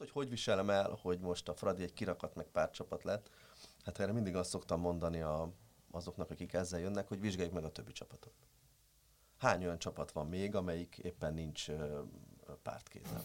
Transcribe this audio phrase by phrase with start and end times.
[0.00, 3.30] Azt, hogy hogy viselem el, hogy most a Fradi egy kirakat meg párcsapat lett,
[3.84, 5.52] hát erre mindig azt szoktam mondani a,
[5.90, 8.34] azoknak, akik ezzel jönnek, hogy vizsgáljuk meg a többi csapatot.
[9.38, 11.66] Hány olyan csapat van még, amelyik éppen nincs
[12.62, 13.22] pártkézen?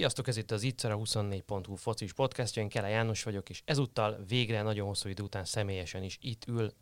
[0.00, 4.24] Sziasztok, ez itt az Ittszer a 24.hu focis podcastja, én Kele János vagyok, és ezúttal
[4.28, 6.72] végre nagyon hosszú idő után személyesen is itt ül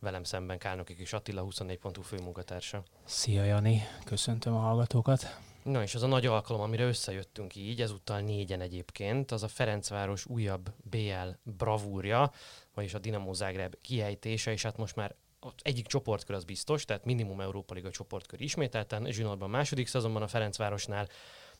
[0.00, 2.82] velem szemben Kálnokik és Attila, 24.hu főmunkatársa.
[3.04, 5.38] Szia Jani, köszöntöm a hallgatókat.
[5.62, 10.26] Na és az a nagy alkalom, amire összejöttünk így, ezúttal négyen egyébként, az a Ferencváros
[10.26, 12.32] újabb BL bravúrja,
[12.74, 17.04] vagyis a Dinamo Zágráb kiejtése, és hát most már az egyik csoportkör az biztos, tehát
[17.04, 21.08] minimum Európa Liga csoportkör ismételten, Zsinórban második szezonban a Ferencvárosnál,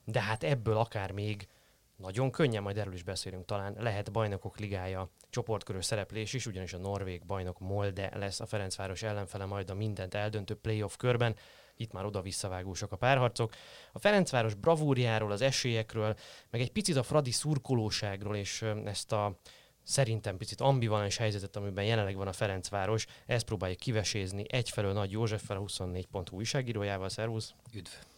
[0.05, 1.49] de hát ebből akár még
[1.97, 6.79] nagyon könnyen, majd erről is beszélünk talán, lehet bajnokok ligája csoportkörös szereplés is, ugyanis a
[6.79, 11.37] norvég bajnok Molde lesz a Ferencváros ellenfele majd a mindent eldöntő playoff körben.
[11.77, 13.53] Itt már oda visszavágósak a párharcok.
[13.93, 16.17] A Ferencváros bravúrjáról, az esélyekről,
[16.51, 19.39] meg egy picit a Fradi szurkolóságról, és ezt a
[19.83, 25.57] szerintem picit ambivalens helyzetet, amiben jelenleg van a Ferencváros, ezt próbálja kivesézni egyfelől Nagy Józseffel,
[25.57, 27.09] a 24.hu újságírójával.
[27.09, 27.55] Szervusz!
[27.75, 28.12] Üdv!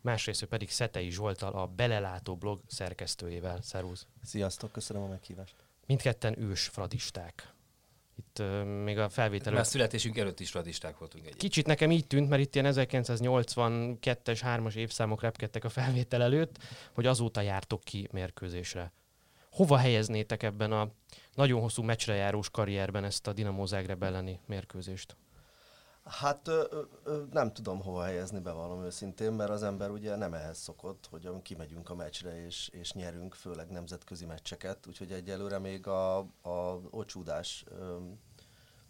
[0.00, 3.62] Másrészt pedig Szetei Zsoltal, a Belelátó blog szerkesztőjével.
[3.62, 4.06] Szervusz!
[4.22, 5.54] Sziasztok, köszönöm a meghívást!
[5.86, 7.52] Mindketten ős fradisták.
[8.18, 9.52] Itt uh, még a felvétel...
[9.52, 11.36] Már születésünk előtt is fradisták voltunk egy.
[11.36, 16.56] Kicsit nekem így tűnt, mert itt ilyen 1982-es, 3-as évszámok repkedtek a felvétel előtt,
[16.92, 18.92] hogy azóta jártok ki mérkőzésre.
[19.50, 20.90] Hova helyeznétek ebben a
[21.34, 25.16] nagyon hosszú meccsre járós karrierben ezt a Dinamo Zagreb elleni mérkőzést?
[26.08, 30.58] Hát ö, ö, nem tudom hova helyezni, bevallom őszintén, mert az ember ugye nem ehhez
[30.58, 36.18] szokott, hogy kimegyünk a meccsre és, és nyerünk, főleg nemzetközi meccseket, úgyhogy egyelőre még a,
[36.42, 37.96] a ocsúdás ö,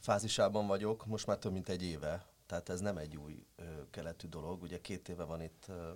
[0.00, 4.28] fázisában vagyok, most már több mint egy éve, tehát ez nem egy új ö, keletű
[4.28, 5.90] dolog, ugye két éve van itt ö,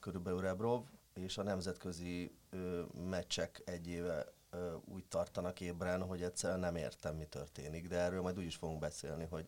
[0.00, 0.84] körülbelül Rebrov,
[1.14, 7.16] és a nemzetközi ö, meccsek egy éve ö, úgy tartanak ébren, hogy egyszerűen nem értem,
[7.16, 9.46] mi történik, de erről majd úgy is fogunk beszélni, hogy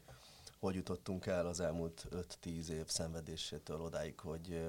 [0.63, 4.63] hogy jutottunk el az elmúlt 5-10 év szenvedésétől odáig, hogy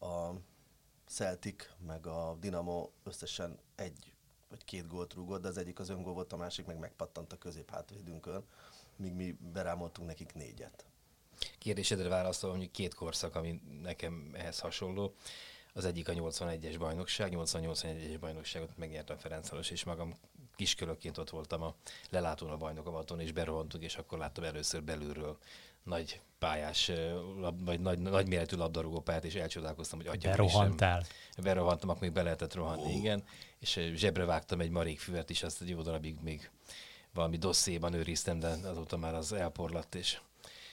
[0.00, 0.30] a
[1.06, 4.12] Celtic meg a Dinamo összesen egy
[4.48, 7.38] vagy két gólt rúgott, de az egyik az öngól volt, a másik meg megpattant a
[7.38, 8.44] közép hátvédünkön,
[8.96, 10.86] míg mi berámoltunk nekik négyet.
[11.58, 15.14] Kérdésedre válaszolom, hogy két korszak, ami nekem ehhez hasonló.
[15.72, 20.14] Az egyik a 81-es bajnokság, 88-81-es bajnokságot megnyertem Ferencváros, és magam
[20.58, 21.74] kiskörökként ott voltam a
[22.10, 25.38] lelátón a bajnokavaton, és berohantunk, és akkor láttam először belülről
[25.82, 26.90] nagy pályás,
[27.64, 31.04] vagy nagy, nagy méretű labdarúgó pályát, és elcsodálkoztam, hogy atya Berohantál.
[31.42, 32.96] Berohantam, akkor még be lehetett rohanni, oh.
[32.96, 33.24] igen.
[33.58, 36.50] És zsebre vágtam egy marék füvet is, azt egy jó darabig még
[37.14, 40.18] valami dosszéban őriztem, de azóta már az elporlatt, és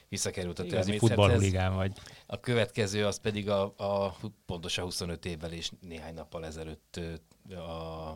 [0.10, 1.00] visszakerült a természethez.
[1.00, 1.92] futballligán vagy.
[2.26, 7.00] A következő az pedig a, a pontosan 25 évvel és néhány nappal ezelőtt
[7.50, 8.14] a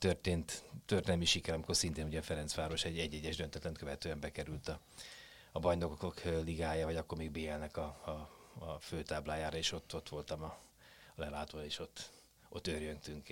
[0.00, 4.80] történt történelmi siker, amikor szintén ugye Ferencváros egy egy-egyes döntetlen követően bekerült a,
[5.52, 8.10] a bajnokok ligája, vagy akkor még BL-nek a, a,
[8.64, 10.58] a főtáblájára, és ott, ott voltam a,
[11.14, 12.10] a lelátó, és ott,
[12.48, 13.28] ott őrjöntünk.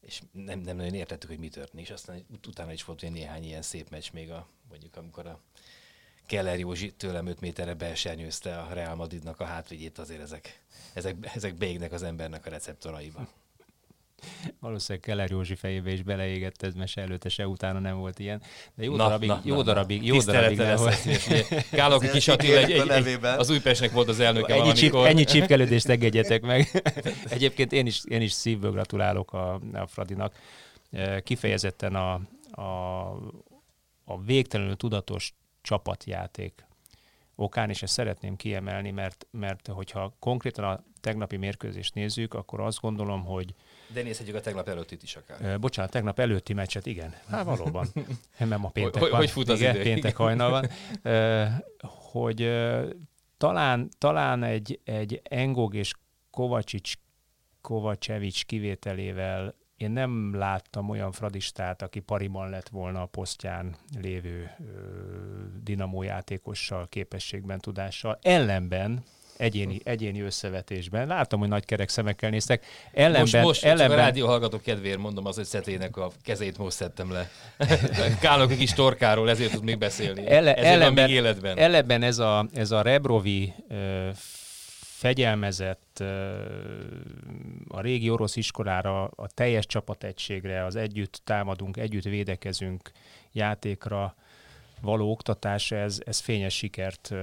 [0.00, 3.62] És nem, nem nagyon értettük, hogy mi történik, és aztán utána is volt néhány ilyen
[3.62, 5.40] szép meccs még, a, mondjuk amikor a
[6.26, 11.54] Keller Józsi tőlem 5 méterre belsernyőzte a Real Madridnak a hátvédjét, azért ezek, ezek, ezek
[11.54, 13.28] beégnek az embernek a receptoraiba.
[14.60, 18.42] Valószínűleg Keller Józsi fejébe is beleégett ez mese előtte, se utána nem volt ilyen.
[18.74, 20.06] De jó na, darabig, na, jó na, darabig, na.
[20.06, 21.06] jó darabig nem volt.
[21.70, 25.06] Káloki kis Attila egy, egy, egy, az Újpestnek volt az elnöke ennyi valamikor.
[25.06, 26.82] Csíp, ennyi csípkelődést engedjetek meg.
[27.28, 30.34] Egyébként én is, én is szívből gratulálok a, a Fradinak.
[31.22, 32.12] Kifejezetten a,
[32.60, 33.08] a,
[34.04, 36.66] a végtelenül tudatos csapatjáték
[37.34, 42.80] okán, és ezt szeretném kiemelni, mert, mert hogyha konkrétan a tegnapi mérkőzést nézzük, akkor azt
[42.80, 43.54] gondolom, hogy
[43.86, 45.60] de nézhetjük a tegnap előttit is akár.
[45.60, 47.14] Bocsánat, tegnap előtti meccset, igen.
[47.28, 47.86] Hát valóban.
[48.38, 49.18] Nem a péntek hogy, van.
[49.18, 49.82] Hogy fut az igen, idő?
[49.82, 50.68] péntek hajnal van.
[52.12, 52.50] Hogy
[53.36, 55.92] talán, talán egy, egy Engog és
[56.30, 56.94] Kovacsics,
[57.60, 64.64] Kovacevics kivételével én nem láttam olyan fradistát, aki pariban lett volna a posztján lévő ö,
[65.62, 68.18] dinamó játékossal, képességben, tudással.
[68.22, 69.04] Ellenben
[69.36, 71.06] egyéni, egyéni összevetésben.
[71.06, 72.64] Láttam, hogy nagy kerek szemekkel néztek.
[72.92, 73.98] Ellenben, most, most ellenben...
[73.98, 77.30] a rádió hallgató kedvéért mondom az, hogy Szetének a kezét most szedtem le.
[78.20, 80.26] Kálok egy kis torkáról, ezért tud még beszélni.
[80.26, 81.58] Elle, ezért ellenben, még életben.
[81.58, 83.54] Ellenben ez a, ez a Rebrovi
[85.04, 86.02] fegyelmezett,
[87.68, 92.90] a régi orosz iskolára, a teljes csapategységre, az együtt támadunk, együtt védekezünk
[93.32, 94.14] játékra
[94.80, 97.14] való oktatás, ez, ez fényes sikert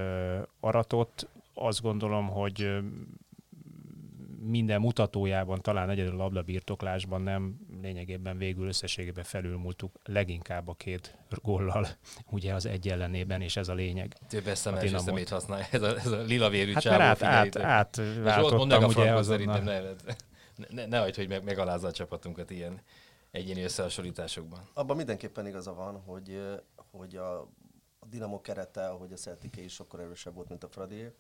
[0.60, 1.28] aratott.
[1.62, 2.82] Azt gondolom, hogy
[4.44, 11.88] minden mutatójában, talán egyedül a labdabirtoklásban nem lényegében végül összességében felülmúltuk leginkább a két góllal,
[12.30, 14.16] ugye az egy ellenében, és ez a lényeg.
[14.28, 18.84] Több eszemel szemét használja, ez a, ez a lila vérű hát át, át, át, váltottam,
[18.84, 19.60] ugye azonnal.
[19.60, 19.80] Ne,
[20.70, 22.82] ne, ne hagyd, hogy meg, megalázza a csapatunkat ilyen
[23.32, 24.60] egyéni összehasonlításokban.
[24.74, 26.42] Abban mindenképpen igaza van, hogy,
[26.92, 27.40] hogy a,
[28.00, 31.12] a Dinamo kerete, ahogy a Celtiké is sokkal erősebb volt, mint a Fradi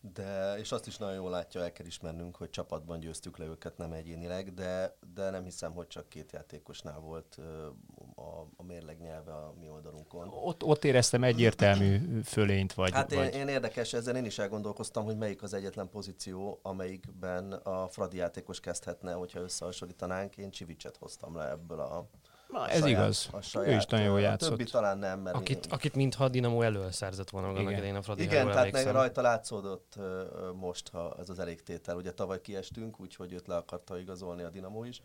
[0.00, 3.76] de, és azt is nagyon jól látja, el kell ismernünk, hogy csapatban győztük le őket,
[3.76, 7.38] nem egyénileg, de, de nem hiszem, hogy csak két játékosnál volt
[8.14, 10.28] a, a mérleg nyelve a mi oldalunkon.
[10.28, 12.92] Ott, ott éreztem egyértelmű fölényt, vagy...
[12.92, 13.34] Hát vagy...
[13.34, 18.16] Én, én érdekes, ezzel én is elgondolkoztam, hogy melyik az egyetlen pozíció, amelyikben a Fradi
[18.16, 20.36] játékos kezdhetne, hogyha összehasonlítanánk.
[20.36, 22.08] Én Csivicset hoztam le ebből a
[22.52, 23.30] Na, ez saját, igaz.
[23.42, 24.52] Saját, ő is nagyon jól játszott.
[24.52, 25.72] A többi talán nem, mert akit, én...
[25.72, 29.20] akit mintha a Dinamo elől szerzett volna annak idején a Fradi Igen, tehát meg rajta
[29.20, 30.04] látszódott uh,
[30.54, 31.96] most, ha ez az elégtétel.
[31.96, 35.02] Ugye tavaly kiestünk, úgyhogy őt le akarta igazolni a Dinamo is.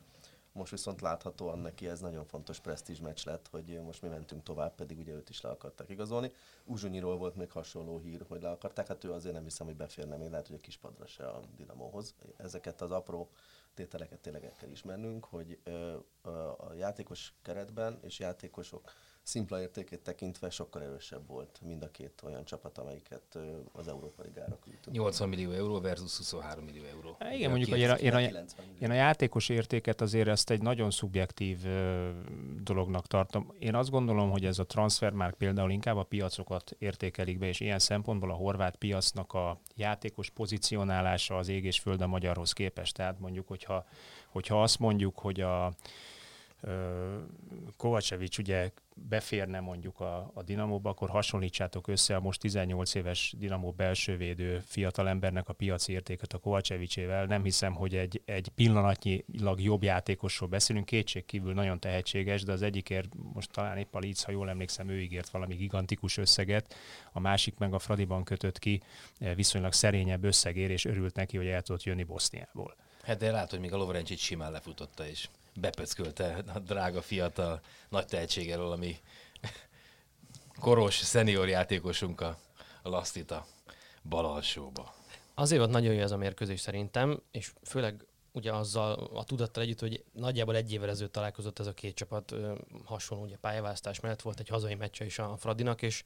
[0.55, 4.75] Most viszont láthatóan neki ez nagyon fontos presztízs meccs lett, hogy most mi mentünk tovább,
[4.75, 6.31] pedig ugye őt is le akarták igazolni.
[6.63, 10.15] Uzsunyiról volt még hasonló hír, hogy le akarták, hát ő azért nem hiszem, hogy beférne
[10.15, 12.15] még, lehet, hogy a kispadra se a Dinamóhoz.
[12.37, 13.29] Ezeket az apró
[13.75, 15.59] tételeket tényleg el kell ismernünk, hogy
[16.57, 18.91] a játékos keretben és játékosok
[19.25, 23.37] szimpla értékét tekintve sokkal erősebb volt mind a két olyan csapat, amelyiket
[23.71, 24.95] az Európa Ligára küldtünk.
[24.95, 27.15] 80 millió euró versus 23 millió euró.
[27.19, 28.19] Há, igen, mondjuk, hogy én a, én, a,
[28.79, 31.57] én a játékos értéket azért ezt egy nagyon szubjektív
[32.63, 33.53] dolognak tartom.
[33.59, 37.79] Én azt gondolom, hogy ez a transfermárk például inkább a piacokat értékelik be, és ilyen
[37.79, 42.95] szempontból a horvát piacnak a játékos pozícionálása az ég és föld a magyarhoz képest.
[42.95, 43.85] Tehát mondjuk, hogyha,
[44.29, 45.73] hogyha azt mondjuk, hogy a
[47.77, 53.71] Kovacevic ugye beférne mondjuk a, a Dinamóba, akkor hasonlítsátok össze a most 18 éves Dinamó
[53.71, 57.25] belsővédő fiatalembernek a piaci értéket a Kovacevicével.
[57.25, 62.61] Nem hiszem, hogy egy, egy pillanatnyilag jobb játékosról beszélünk, kétség kívül nagyon tehetséges, de az
[62.61, 66.75] egyikért most talán épp a Leeds, ha jól emlékszem, ő ígért valami gigantikus összeget,
[67.11, 68.81] a másik meg a Fradiban kötött ki
[69.19, 72.75] eh, viszonylag szerényebb összegér, és örült neki, hogy el tudott jönni Boszniából.
[73.03, 78.71] Hát de látod, még a Lovrencsit simán lefutotta is bepöckölte a drága fiatal nagy tehetséggel,
[78.71, 78.97] ami
[80.59, 82.37] koros, szenior játékosunk a,
[82.83, 83.43] a
[84.03, 84.93] bal alsóba.
[85.33, 89.79] Azért volt nagyon jó ez a mérkőzés szerintem, és főleg ugye azzal a tudattal együtt,
[89.79, 92.35] hogy nagyjából egy évvel ezelőtt találkozott ez a két csapat
[92.85, 96.03] hasonló ugye pályaválasztás mellett volt egy hazai meccse is a Fradinak, és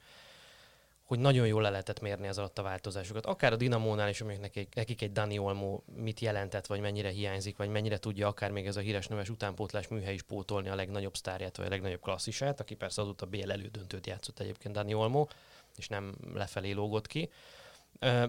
[1.10, 3.26] hogy nagyon jól le lehetett mérni az alatt a változásokat.
[3.26, 7.58] Akár a Dinamónál is, amik nekik, nekik egy Dani Olmo mit jelentett, vagy mennyire hiányzik,
[7.58, 11.16] vagy mennyire tudja akár még ez a híres neves utánpótlás műhely is pótolni a legnagyobb
[11.16, 15.28] sztárját, vagy a legnagyobb klasszisát, aki persze azóta BL elődöntőt játszott egyébként Dani Olmo,
[15.78, 17.30] és nem lefelé lógott ki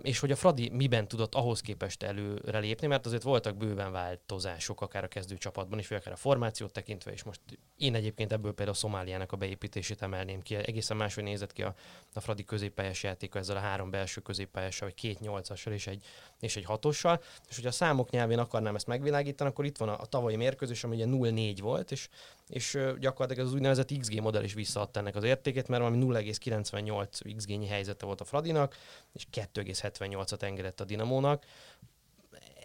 [0.03, 4.81] és hogy a Fradi miben tudott ahhoz képest előre lépni, mert azért voltak bőven változások,
[4.81, 7.41] akár a kezdő csapatban is, vagy akár a formációt tekintve, és most
[7.77, 10.55] én egyébként ebből például a Szomáliának a beépítését emelném ki.
[10.55, 11.75] Egészen máshogy nézett ki a,
[12.15, 16.05] a Fradi középpályás játéka ezzel a három belső középpályással, vagy két nyolcassal és egy,
[16.41, 17.23] és egy hatossal.
[17.49, 20.85] És hogy a számok nyelvén akarnám ezt megvilágítani, akkor itt van a, a tavalyi mérkőzés,
[20.85, 22.09] ami ugye 0-4 volt, és,
[22.51, 27.67] és gyakorlatilag az úgynevezett XG modell is visszaadta ennek az értékét, mert valami 0,98 XG-nyi
[27.67, 28.77] helyzete volt a Fradinak,
[29.13, 31.45] és 2,78-at engedett a Dinamónak.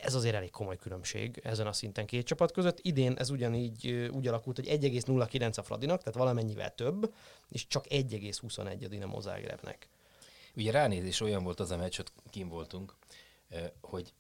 [0.02, 2.80] Ez azért elég komoly különbség ezen a szinten két csapat között.
[2.82, 7.14] Idén ez ugyanígy úgy alakult, hogy 1,09 a Fradinak, tehát valamennyivel több,
[7.50, 9.90] és csak 1,21 a Dinamo Zágrebnek.
[10.56, 12.96] Ugye ránézés olyan volt az a meccs, hogy kim voltunk,
[13.82, 14.14] hogy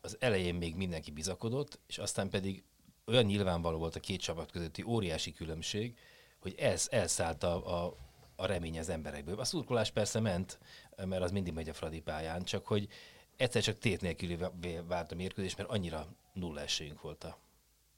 [0.00, 2.64] az elején még mindenki bizakodott, és aztán pedig
[3.10, 5.96] olyan nyilvánvaló volt a két csapat közötti óriási különbség,
[6.38, 7.94] hogy ez elszállt a, a,
[8.36, 9.40] a remény az emberekből.
[9.40, 10.58] A szurkolás persze ment,
[11.04, 12.88] mert az mindig megy a Fradi pályán, csak hogy
[13.36, 14.50] egyszer csak tét nélkül
[14.86, 17.38] várt a mérkőzés, mert annyira nulla esélyünk volt a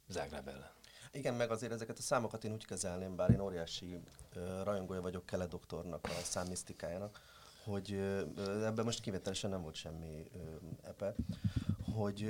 [0.09, 0.71] Zágráb ellen.
[1.12, 4.00] Igen, meg azért ezeket a számokat én úgy kezelném, bár én óriási
[4.37, 7.21] uh, rajongója vagyok Kele doktornak, a számisztikájának,
[7.64, 10.42] hogy uh, ebben most kivételesen nem volt semmi uh,
[10.83, 11.14] epe,
[11.95, 12.23] hogy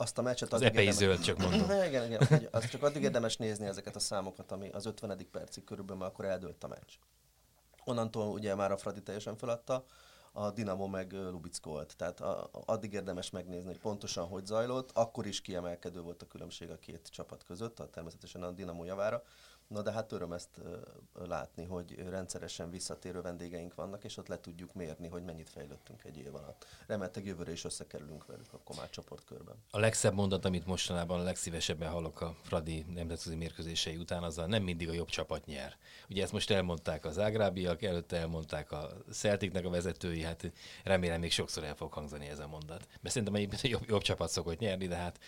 [0.00, 0.52] azt a meccset...
[0.52, 1.60] Az epei zöld, csak mondom.
[1.88, 5.26] igen, igen, hogy azt csak addig érdemes nézni ezeket a számokat, ami az 50.
[5.30, 6.92] percig körülbelül, akkor eldőlt a meccs.
[7.84, 9.84] Onnantól ugye már a Fradi teljesen feladta,
[10.32, 11.96] a Dinamo meg Lubickolt.
[11.96, 14.90] Tehát a, addig érdemes megnézni, hogy pontosan hogy zajlott.
[14.94, 19.22] Akkor is kiemelkedő volt a különbség a két csapat között, a, természetesen a Dinamo javára.
[19.68, 20.60] Na de hát öröm ezt
[21.12, 26.16] látni, hogy rendszeresen visszatérő vendégeink vannak, és ott le tudjuk mérni, hogy mennyit fejlődtünk egy
[26.16, 26.66] év alatt.
[26.86, 29.54] Remélhetőleg jövőre is összekerülünk velük akkor már csoportkörben.
[29.70, 34.46] A legszebb mondat, amit mostanában a legszívesebben hallok a Fradi nemzetközi mérkőzései után, az a
[34.46, 35.76] nem mindig a jobb csapat nyer.
[36.08, 40.52] Ugye ezt most elmondták az ágrábiak, előtte elmondták a Celticnek a vezetői, hát
[40.84, 42.86] remélem még sokszor el fog hangzani ez a mondat.
[43.00, 45.18] Mert szerintem egyébként a jobb, jobb csapat szokott nyerni, de hát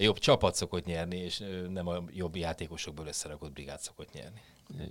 [0.00, 4.40] a jobb csapat szokott nyerni, és nem a jobb játékosokból összerakott brigád szokott nyerni.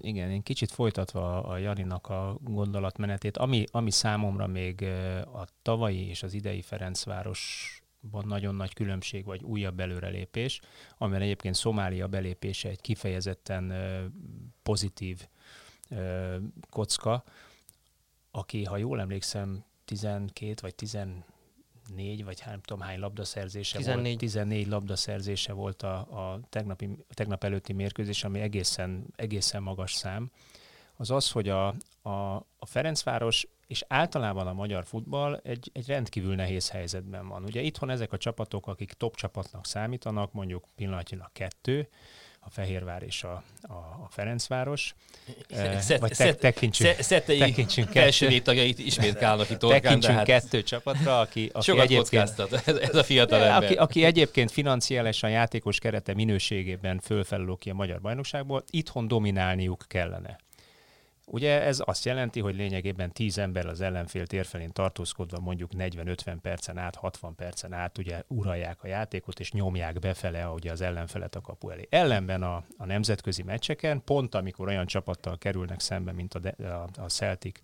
[0.02, 4.84] Igen, én kicsit folytatva a Janinak a gondolatmenetét, ami, ami számomra még
[5.34, 10.60] a tavalyi és az idei Ferencvárosban nagyon nagy különbség, vagy újabb előrelépés,
[10.98, 13.74] amiben egyébként Szomália belépése egy kifejezetten
[14.64, 15.28] pozitív
[16.70, 17.24] kocka,
[18.32, 20.98] aki, ha jól emlékszem, 12 vagy 10
[21.96, 24.06] 14 vagy nem tudom hány labdaszerzése 14.
[24.06, 24.18] volt.
[24.18, 30.32] 14 labdaszerzése volt a, a tegnapi, tegnap előtti mérkőzés, ami egészen, egészen magas szám.
[30.96, 31.68] Az az, hogy a,
[32.02, 37.44] a, a Ferencváros és általában a magyar futball egy, egy rendkívül nehéz helyzetben van.
[37.44, 41.90] Ugye itthon ezek a csapatok, akik top csapatnak számítanak, mondjuk pillanatnyilag kettő,
[42.50, 44.96] a Fehérvár és a, a, a Ferencváros.
[45.80, 50.64] Szet, vagy te, tekintsünk, Szetei tekintsünk első tagjait ismét kálnak itt orkán, Tekintsünk hát kettő
[50.64, 52.34] csapatra, aki, aki egyébként,
[52.66, 53.64] ez, ez a fiatal ember.
[53.64, 60.38] Aki, aki egyébként financiálisan játékos kerete minőségében fölfelelő ki a magyar bajnokságból, itthon dominálniuk kellene.
[61.32, 66.78] Ugye ez azt jelenti, hogy lényegében 10 ember az ellenfél térfelén tartózkodva mondjuk 40-50 percen
[66.78, 71.42] át, 60 percen át ugye uralják a játékot, és nyomják befele ugye az ellenfelet a
[71.42, 71.88] kapu elé.
[71.90, 77.10] Ellenben a, a nemzetközi meccseken, pont amikor olyan csapattal kerülnek szembe, mint a, a, a
[77.10, 77.60] Celtic,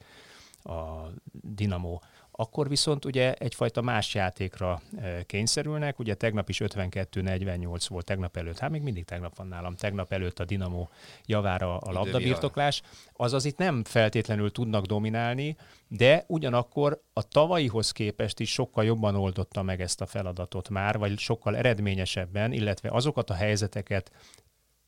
[0.64, 2.00] a Dinamo,
[2.38, 6.00] akkor viszont ugye egyfajta más játékra e, kényszerülnek.
[6.00, 10.40] Ugye tegnap is 52-48 volt, tegnap előtt, hát még mindig tegnap van nálam, tegnap előtt
[10.40, 10.88] a Dinamo
[11.26, 12.82] javára a labdabirtoklás.
[13.14, 15.56] Azaz itt nem feltétlenül tudnak dominálni,
[15.88, 21.20] de ugyanakkor a tavalyihoz képest is sokkal jobban oldotta meg ezt a feladatot már, vagy
[21.20, 24.12] sokkal eredményesebben, illetve azokat a helyzeteket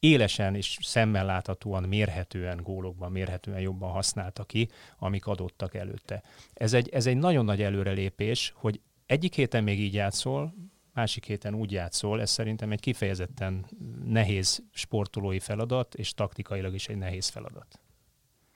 [0.08, 6.24] élesen és szemmel láthatóan, mérhetően, gólokban mérhetően jobban használta ki, amik adottak előtte.
[6.54, 10.54] Ez egy, ez egy nagyon nagy előrelépés, hogy egyik héten még így játszol,
[10.94, 13.66] másik héten úgy játszol, ez szerintem egy kifejezetten
[14.06, 17.80] nehéz sportolói feladat, és taktikailag is egy nehéz feladat.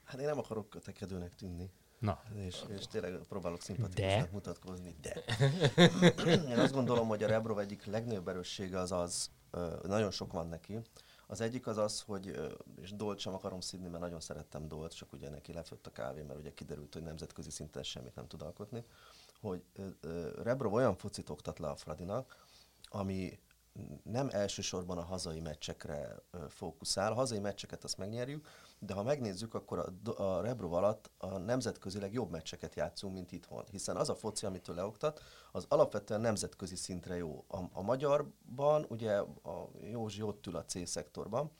[0.03, 1.69] Hát én nem akarok kötekedőnek tűnni.
[1.99, 2.21] Na.
[2.47, 5.23] És, és tényleg próbálok szimpatikusnak mutatkozni, de.
[6.49, 9.29] Én azt gondolom, hogy a Rebrov egyik legnagyobb erőssége az az,
[9.83, 10.79] nagyon sok van neki,
[11.31, 15.13] az egyik az az, hogy, és Dolt sem akarom szidni, mert nagyon szerettem Dolt, csak
[15.13, 18.83] ugye neki lefőtt a kávé, mert ugye kiderült, hogy nemzetközi szinten semmit nem tud alkotni,
[19.41, 19.63] hogy
[20.43, 22.45] Rebrov olyan focit oktat le a Fradinak,
[22.83, 23.39] ami
[24.03, 26.15] nem elsősorban a hazai meccsekre
[26.49, 27.11] fókuszál.
[27.11, 28.47] A hazai meccseket azt megnyerjük,
[28.83, 33.63] de ha megnézzük, akkor a, a Rebrov alatt a nemzetközileg jobb meccseket játszunk, mint itthon.
[33.71, 35.21] Hiszen az a foci, amit ő leoktat,
[35.51, 37.45] az alapvetően nemzetközi szintre jó.
[37.47, 41.51] A, a magyarban, ugye a Józsi ott ül a C-szektorban,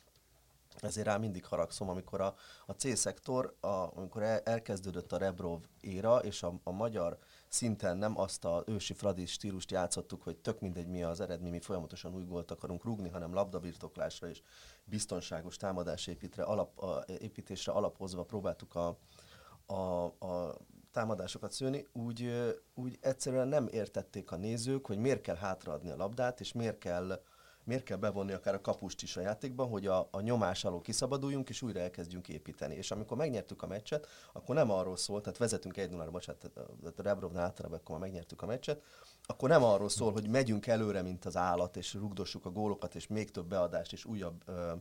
[0.80, 2.36] ezért rá mindig haragszom, amikor a,
[2.66, 7.18] a C-szektor, a, amikor el, elkezdődött a Rebrov éra, és a, a magyar
[7.52, 11.60] szinten nem azt a ősi Fradi stílust játszottuk, hogy tök mindegy mi az eredmény, mi
[11.60, 14.42] folyamatosan új gólt akarunk rúgni, hanem labdabirtoklásra és
[14.84, 18.98] biztonságos támadásépítre, alap, a, építésre alapozva próbáltuk a,
[19.66, 20.58] a, a
[20.92, 22.32] támadásokat szőni, úgy,
[22.74, 27.22] úgy egyszerűen nem értették a nézők, hogy miért kell hátraadni a labdát, és miért kell
[27.64, 31.50] miért kell bevonni akár a kapust is a játékban, hogy a, a nyomás alól kiszabaduljunk,
[31.50, 32.76] és újra elkezdjünk építeni.
[32.76, 36.52] És amikor megnyertük a meccset, akkor nem arról szólt, tehát vezetünk egy 0 bocsánat,
[36.98, 38.82] a Rebrovnál általában akkor már megnyertük a meccset,
[39.26, 43.08] akkor nem arról szól, hogy megyünk előre, mint az állat, és rugdossuk a gólokat, és
[43.08, 44.74] még több beadást, és újabb ö,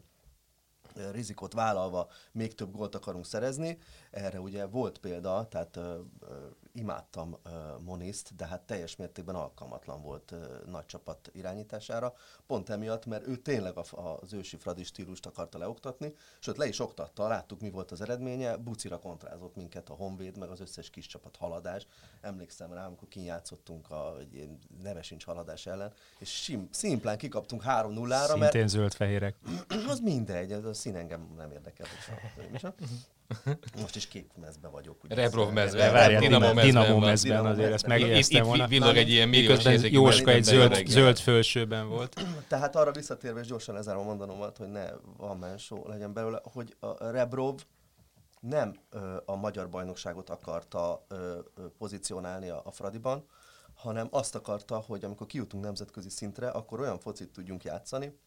[1.11, 3.79] rizikot vállalva még több gólt akarunk szerezni.
[4.11, 7.37] Erre ugye volt példa, tehát ö, ö, imádtam
[7.81, 10.35] Moniszt, de hát teljes mértékben alkalmatlan volt
[10.67, 12.15] nagy csapat irányítására,
[12.47, 13.77] pont emiatt, mert ő tényleg
[14.21, 18.57] az ősi Fradi stílust akarta leoktatni, sőt le is oktatta, láttuk mi volt az eredménye,
[18.57, 21.87] bucira kontrázott minket a Honvéd, meg az összes kis csapat haladás.
[22.21, 24.51] Emlékszem rá, amikor kinyátszottunk a egy
[24.83, 28.27] neve sincs haladás ellen, és sim, szimplán kikaptunk 3-0-ra.
[28.27, 28.69] Szintén mert...
[28.69, 29.37] zöld-fehérek.
[29.89, 31.87] az mindegy, az a szín engem nem érdekel.
[32.35, 32.75] Hogy
[33.81, 35.05] most is kék mezben vagyok.
[35.05, 38.63] Ugye Rebrov mezben, várjál, Dinamo mezben, Dinamo mezben azért ezt megjegyeztem volna.
[38.63, 42.21] Itt villog egy ilyen milliós Jóska egy zöld, zöld fölsőben volt.
[42.49, 47.11] Tehát arra visszatérve, és gyorsan lezárom mondanomat, hogy ne van mensó legyen belőle, hogy a
[47.11, 47.61] Rebrov
[48.41, 53.25] nem ö, a magyar bajnokságot akarta ö, ö, pozícionálni a, a Fradiban,
[53.75, 58.19] hanem azt akarta, hogy amikor kijutunk nemzetközi szintre, akkor olyan focit tudjunk játszani,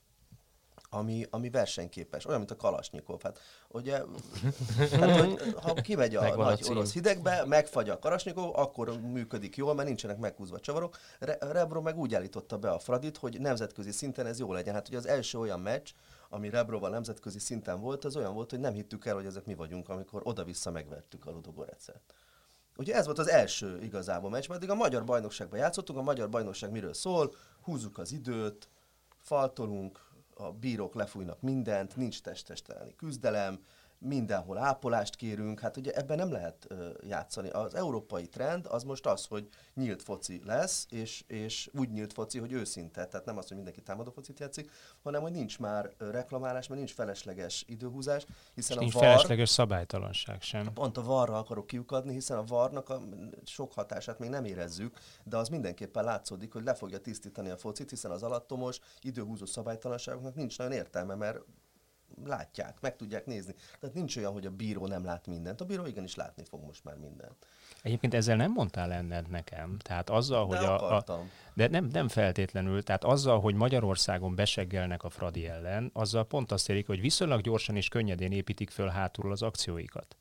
[0.94, 3.22] ami, ami versenyképes, olyan, mint a Kalasnyikov.
[3.22, 4.02] Hát, ugye,
[4.92, 6.78] hát, hogy, ha kimegy a Megvan a nagy cím.
[6.78, 10.98] orosz hidegbe, megfagy a Kalasnyikov, akkor működik jól, mert nincsenek meghúzva csavarok.
[11.20, 14.74] Re- Rebro meg úgy állította be a Fradit, hogy nemzetközi szinten ez jó legyen.
[14.74, 15.90] Hát ugye az első olyan meccs,
[16.30, 19.56] ami Rebroval nemzetközi szinten volt, az olyan volt, hogy nem hittük el, hogy ezek mi
[19.56, 22.02] vagyunk, amikor oda-vissza megvertük a Ludogorecet.
[22.78, 26.30] Ugye ez volt az első igazából meccs, mert addig a magyar bajnokságban játszottunk, a magyar
[26.30, 28.70] bajnokság miről szól, húzzuk az időt,
[29.22, 30.00] faltolunk,
[30.36, 33.60] a bírók lefújnak mindent, nincs testesteleni küzdelem,
[34.04, 37.50] mindenhol ápolást kérünk, hát ugye ebben nem lehet ö, játszani.
[37.50, 42.40] Az európai trend az most az, hogy nyílt foci lesz, és, és úgy nyílt foci,
[42.40, 44.72] hogy őszinte, tehát nem az, hogy mindenki támadó focit játszik,
[45.04, 49.50] hanem hogy nincs már reklamálás, mert nincs felesleges időhúzás, hiszen És a nincs VAR, felesleges
[49.50, 50.74] szabálytalanság sem.
[50.74, 53.02] Pont a varra akarok kiukadni, hiszen a varnak a
[53.46, 57.90] sok hatását még nem érezzük, de az mindenképpen látszódik, hogy le fogja tisztítani a focit,
[57.90, 61.40] hiszen az alattomos, időhúzó szabálytalanságoknak nincs nagyon értelme, mert
[62.26, 63.54] látják, meg tudják nézni.
[63.80, 65.62] Tehát nincs olyan, hogy a bíró nem lát mindent.
[65.62, 67.48] A bíró igenis látni fog most már mindent.
[67.82, 69.78] Egyébként ezzel nem mondtál enned nekem.
[69.78, 71.30] Tehát azzal, De hogy a, a, akartam.
[71.54, 76.70] de nem, nem feltétlenül, tehát azzal, hogy Magyarországon beseggelnek a Fradi ellen, azzal pont azt
[76.70, 80.18] érik, hogy viszonylag gyorsan és könnyedén építik föl hátulról az akcióikat.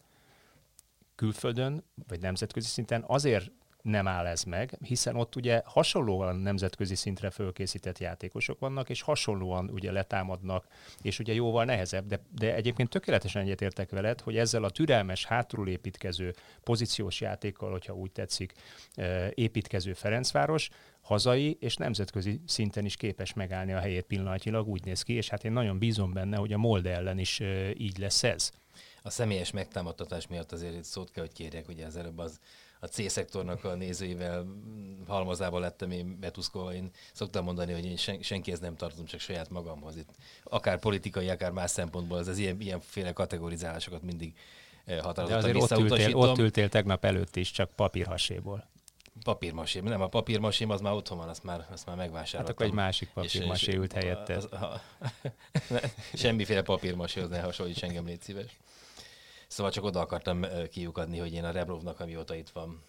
[1.14, 3.50] Külföldön, vagy nemzetközi szinten azért
[3.83, 9.71] nem áll ez meg, hiszen ott ugye hasonlóan nemzetközi szintre fölkészített játékosok vannak, és hasonlóan
[9.71, 10.67] ugye letámadnak,
[11.03, 15.69] és ugye jóval nehezebb, de, de egyébként tökéletesen egyetértek veled, hogy ezzel a türelmes, hátulról
[15.69, 18.53] építkező pozíciós játékkal, hogyha úgy tetszik,
[19.35, 20.69] építkező Ferencváros,
[21.01, 25.45] hazai és nemzetközi szinten is képes megállni a helyét pillanatnyilag, úgy néz ki, és hát
[25.45, 27.41] én nagyon bízom benne, hogy a Molde ellen is
[27.77, 28.51] így lesz ez.
[29.03, 32.41] A személyes megtámadtatás miatt azért itt szót kell, hogy kérjek, ugye az előbb az
[32.83, 34.47] a C-szektornak a nézőivel
[35.07, 36.75] halmazában lettem én betuszkolva.
[36.75, 39.97] Én szoktam mondani, hogy én sen, senkihez nem tartozom, csak saját magamhoz.
[39.97, 40.09] Itt
[40.45, 44.35] akár politikai, akár más szempontból ez az ilyen, ilyenféle kategorizálásokat mindig
[44.85, 48.71] eh, De határozottan azért ott ültél, ott ültél tegnap előtt is, csak papírhaséból.
[49.25, 49.85] Papírmasém.
[49.85, 52.55] Nem, a papírmasém az már otthon van, azt már, azt már Hát megvásároltam.
[52.55, 54.37] akkor egy másik papírmasé ült helyette.
[54.37, 54.81] az- a-
[56.14, 58.57] Semmiféle papírmaséhoz ne hasonlíts engem, légy szíves.
[59.53, 62.83] Szóval csak oda akartam kiukadni, hogy én a Rebrovnak, amióta itt van,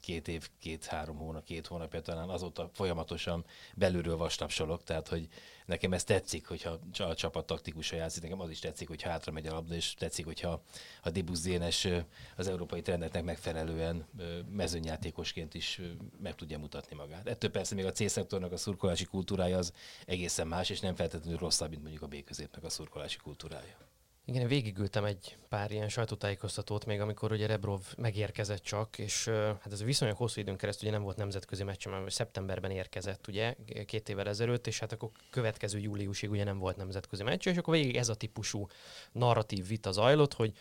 [0.00, 5.28] két év, két-három hónap, két hónapja talán, azóta folyamatosan belülről vastapsolok, tehát hogy
[5.66, 9.46] nekem ez tetszik, hogyha a csapat taktikusan játszik, nekem az is tetszik, hogy hátra megy
[9.46, 10.62] a labda, és tetszik, hogyha
[11.02, 11.88] a Dibusz Dénes
[12.36, 14.06] az európai trendeknek megfelelően
[14.50, 15.80] mezőnyjátékosként is
[16.22, 17.26] meg tudja mutatni magát.
[17.26, 19.72] Ettől persze még a C-szektornak a szurkolási kultúrája az
[20.06, 23.92] egészen más, és nem feltétlenül rosszabb, mint mondjuk a B-középnek a szurkolási kultúrája.
[24.26, 29.72] Igen, én végigültem egy pár ilyen sajtótájékoztatót még, amikor ugye Rebrov megérkezett csak, és hát
[29.72, 33.54] ez viszonylag hosszú időn keresztül ugye nem volt nemzetközi meccs, mert szeptemberben érkezett ugye
[33.86, 37.74] két évvel ezelőtt, és hát akkor következő júliusig ugye nem volt nemzetközi meccs, és akkor
[37.74, 38.66] végig ez a típusú
[39.12, 40.52] narratív vita zajlott, hogy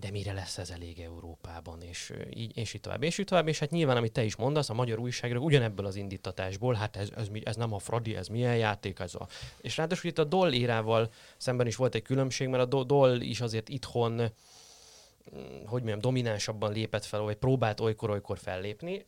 [0.00, 3.58] de mire lesz ez elég Európában, és így, és így tovább, és így tovább, és
[3.58, 7.28] hát nyilván, amit te is mondasz, a magyar újságírók ugyanebből az indítatásból, hát ez, ez,
[7.44, 9.26] ez nem a Fradi, ez milyen játék, ez a...
[9.60, 13.20] És ráadásul itt a Doll érával szemben is volt egy különbség, mert a Do- Doll
[13.20, 19.04] is azért itthon mm, hogy mondjam, dominánsabban lépett fel, vagy próbált olykor-olykor fellépni,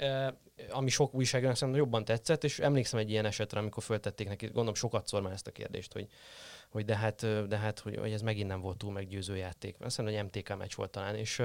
[0.71, 4.75] ami sok újságírónak szerintem jobban tetszett, és emlékszem egy ilyen esetre, amikor föltették neki, gondolom
[4.75, 6.07] sokat szor már ezt a kérdést, hogy,
[6.73, 9.75] hogy de hát, de hát hogy, hogy ez megint nem volt túl meggyőző játék.
[9.79, 11.43] Azt hiszem, hogy MTK meccs volt talán, és,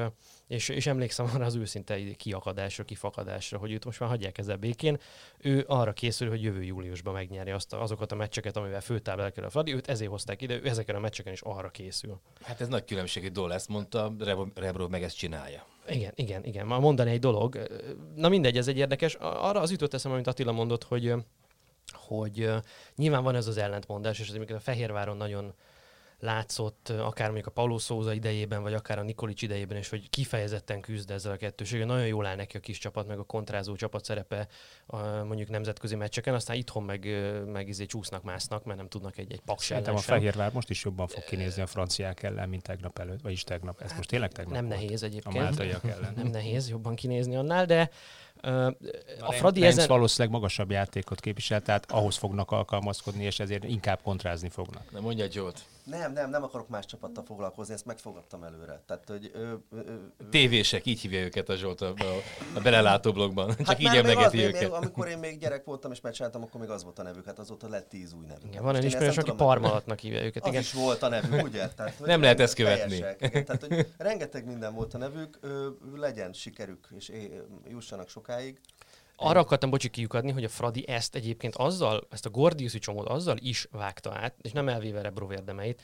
[0.47, 4.99] és, és emlékszem arra az őszinte kiakadásra, kifakadásra, hogy őt most már hagyják ezzel békén.
[5.37, 9.49] Ő arra készül, hogy jövő júliusban megnyeri azt azokat a meccseket, amivel főtábel kell a
[9.49, 12.19] Fradi, őt ezért hozták ide, ő ezeken a meccseken is arra készül.
[12.41, 14.13] Hát ez nagy különbség, hogy Dole ezt mondta,
[14.55, 15.65] Rebrov meg ezt csinálja.
[15.89, 16.65] Igen, igen, igen.
[16.65, 17.67] Ma mondani egy dolog.
[18.15, 19.15] Na mindegy, ez egy érdekes.
[19.15, 21.13] Arra az jutott eszembe, amit Attila mondott, hogy,
[21.93, 22.49] hogy
[22.95, 25.53] nyilván van ez az ellentmondás, és ez a Fehérváron nagyon
[26.19, 30.81] látszott, akár mondjuk a Paulo Souza idejében, vagy akár a Nikolic idejében, és hogy kifejezetten
[30.81, 31.85] küzd ezzel a kettőséggel.
[31.85, 34.47] Nagyon jól áll neki a kis csapat, meg a kontrázó csapat szerepe
[34.85, 37.07] a, mondjuk nemzetközi meccseken, aztán itthon meg,
[37.45, 39.97] meg izé csúsznak, másznak, mert nem tudnak egy, egy paks Szerintem a.
[39.97, 43.81] Fehérvár most is jobban fog kinézni a franciák ellen, mint tegnap előtt, vagyis tegnap.
[43.81, 44.79] Ez most tényleg tegnap Nem volt.
[44.79, 45.37] nehéz A egyébként.
[45.43, 46.13] máltaiak ellen.
[46.15, 47.89] Nem nehéz jobban kinézni annál, de
[48.41, 48.49] a
[49.19, 49.87] A Fradi Renz ezen...
[49.87, 54.91] valószínűleg magasabb játékot képvisel, tehát ahhoz fognak alkalmazkodni, és ezért inkább kontrázni fognak.
[54.91, 55.65] Na mondja Zsolt.
[55.89, 58.83] Nem, nem, nem akarok más csapattal foglalkozni, ezt megfogadtam előre.
[58.85, 59.93] Tehát, hogy ö, ö, ö,
[60.29, 62.03] Tévések, így hívja őket a Zsolt a, a,
[62.55, 63.55] a belelátó blogban.
[63.55, 64.61] Csak Hát így emlegeti őket.
[64.61, 67.39] még, amikor én még gyerek voltam és meccseltem, akkor még az volt a nevük, hát
[67.39, 68.43] azóta lett tíz új nevük.
[68.45, 70.43] Igen, van egy ismerős, aki parmalatnak hívja őket.
[70.43, 70.61] Az Igen.
[70.61, 71.67] is volt a nevük, ugye?
[71.67, 72.95] Tehát, hogy Nem lehet ezt követni.
[72.95, 78.59] Igen, tehát, hogy rengeteg minden volt a nevük, ö, legyen sikerük, és é, jussanak sokáig.
[79.19, 83.37] Arra akartam bocsi kiukadni, hogy a Fradi ezt egyébként azzal, ezt a Gordiuszi csomót azzal
[83.39, 85.81] is vágta át, és nem elvéve Rebrov érdemeit,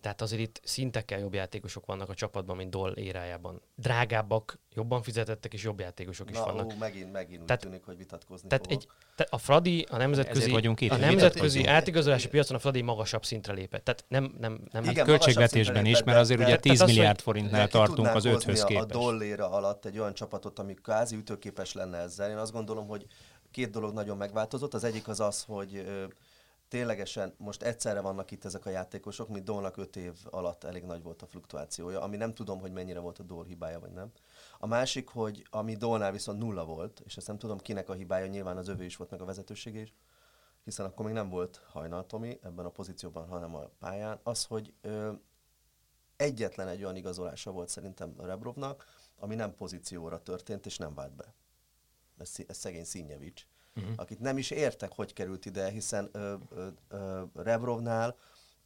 [0.00, 3.60] tehát azért itt szintekkel jobb játékosok vannak a csapatban, mint Doll érájában.
[3.76, 6.64] Drágábbak, jobban fizetettek, és jobb játékosok is Na, vannak.
[6.66, 8.82] ó, megint, megint Tehát- úgy tűnik, hogy vitatkozni Tehát fogok.
[8.82, 12.80] egy, te, a Fradi a nemzetközi, Ezért vagyunk itt, a nemzetközi átigazolási piacon a Fradi
[12.82, 13.84] magasabb szintre lépett.
[13.84, 16.60] Tehát nem, nem, nem Igen, Hát költségvetésben szintre is, lépett, mert azért de- ugye de-
[16.60, 18.86] 10 tehát az, hogy- milliárd forintnál tartunk az öthöz a, a képest.
[18.88, 22.30] dolléra alatt egy olyan csapatot, ami kvázi ütőképes lenne ezzel.
[22.30, 23.06] Én azt gondolom, hogy
[23.50, 24.74] két dolog nagyon megváltozott.
[24.74, 26.04] Az egyik az az, hogy ö,
[26.68, 31.02] ténylegesen most egyszerre vannak itt ezek a játékosok, mint Dolnak 5 év alatt elég nagy
[31.02, 34.12] volt a fluktuációja, ami nem tudom, hogy mennyire volt a Dol hibája, vagy nem.
[34.58, 38.26] A másik, hogy ami Dolnál viszont nulla volt, és ezt nem tudom kinek a hibája,
[38.26, 39.94] nyilván az övé is volt, meg a vezetősége is,
[40.64, 44.74] hiszen akkor még nem volt Hajnal Tomi ebben a pozícióban, hanem a pályán, az, hogy
[44.80, 45.12] ö,
[46.16, 48.86] egyetlen egy olyan igazolása volt szerintem Rebrovnak,
[49.18, 51.34] ami nem pozícióra történt, és nem vált be.
[52.18, 53.92] Ez, ez szegény Színjevics, uh-huh.
[53.96, 58.16] akit nem is értek, hogy került ide, hiszen ö, ö, ö, Rebrovnál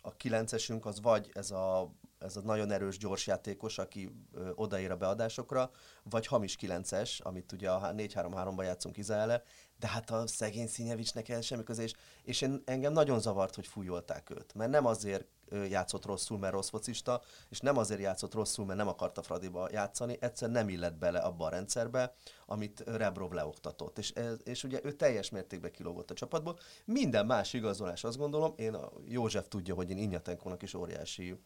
[0.02, 4.90] a kilencesünk az vagy ez a, ez a nagyon erős, gyors játékos, aki ö, odaér
[4.90, 5.70] a beadásokra,
[6.02, 9.42] vagy hamis kilences, amit ugye a 4-3-3-ban játszunk Izraele,
[9.78, 11.92] de hát a szegény Színjevicsnek el semmi köze, és,
[12.22, 15.26] és én, engem nagyon zavart, hogy fújolták őt, mert nem azért
[15.68, 20.16] játszott rosszul, mert rossz focista, és nem azért játszott rosszul, mert nem akarta Fradiba játszani,
[20.20, 22.14] egyszer nem illett bele abba a rendszerbe,
[22.46, 23.98] amit Rebrov leoktatott.
[23.98, 26.58] És, ez, és ugye ő teljes mértékben kilógott a csapatból.
[26.84, 31.38] Minden más igazolás, azt gondolom, én a József tudja, hogy én Inyatenkónak is óriási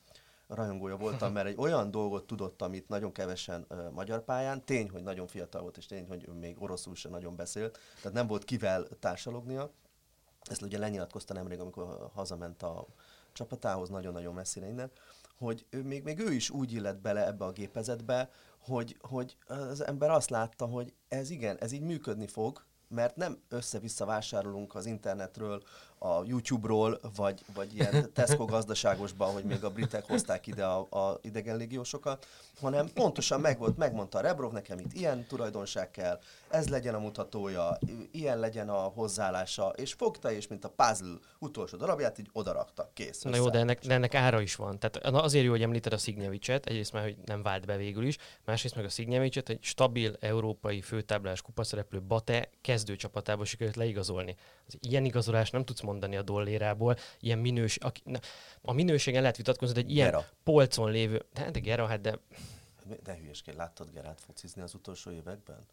[0.46, 5.02] rajongója voltam, mert egy olyan dolgot tudott, amit nagyon kevesen uh, magyar pályán, tény, hogy
[5.02, 8.44] nagyon fiatal volt, és tény, hogy ő még oroszul sem nagyon beszélt, tehát nem volt
[8.44, 9.70] kivel társalognia.
[10.42, 12.86] Ezt ugye lenyilatkozta nemrég, amikor hazament a
[13.34, 14.90] csapatához, nagyon-nagyon messzire innen,
[15.38, 19.86] hogy ő, még, még ő is úgy illett bele ebbe a gépezetbe, hogy, hogy az
[19.86, 24.86] ember azt látta, hogy ez igen, ez így működni fog, mert nem össze-vissza vásárolunk az
[24.86, 25.62] internetről,
[26.04, 31.18] a YouTube-ról, vagy, vagy ilyen Tesco gazdaságosban, hogy még a britek hozták ide a, a
[31.22, 32.26] idegen légiósokat,
[32.60, 37.78] hanem pontosan megvolt, megmondta a Rebrov nekem itt ilyen tulajdonság kell, ez legyen a mutatója,
[38.10, 43.22] ilyen legyen a hozzáállása, és fogta, és mint a puzzle utolsó darabját, így odarakta, kész.
[43.22, 44.78] Na jó, de ennek, de ennek ára is van.
[44.78, 48.18] Tehát azért jó, hogy említed a Szignyevicset, egyrészt már, hogy nem vált be végül is,
[48.44, 54.36] másrészt meg a Szignyevicset egy stabil európai főtáblás kupaszereplő Bate kezdőcsapatába sikerült leigazolni.
[54.66, 58.18] Az ilyen igazolás nem tudsz mondani a dollérából, ilyen minős, na,
[58.62, 60.26] a minőségen lehet vitatkozni, de egy ilyen Gera.
[60.42, 62.18] polcon lévő, de, de Gera, hát de,
[63.02, 65.66] De hülyeskedj, láttad Gerát focizni az utolsó években?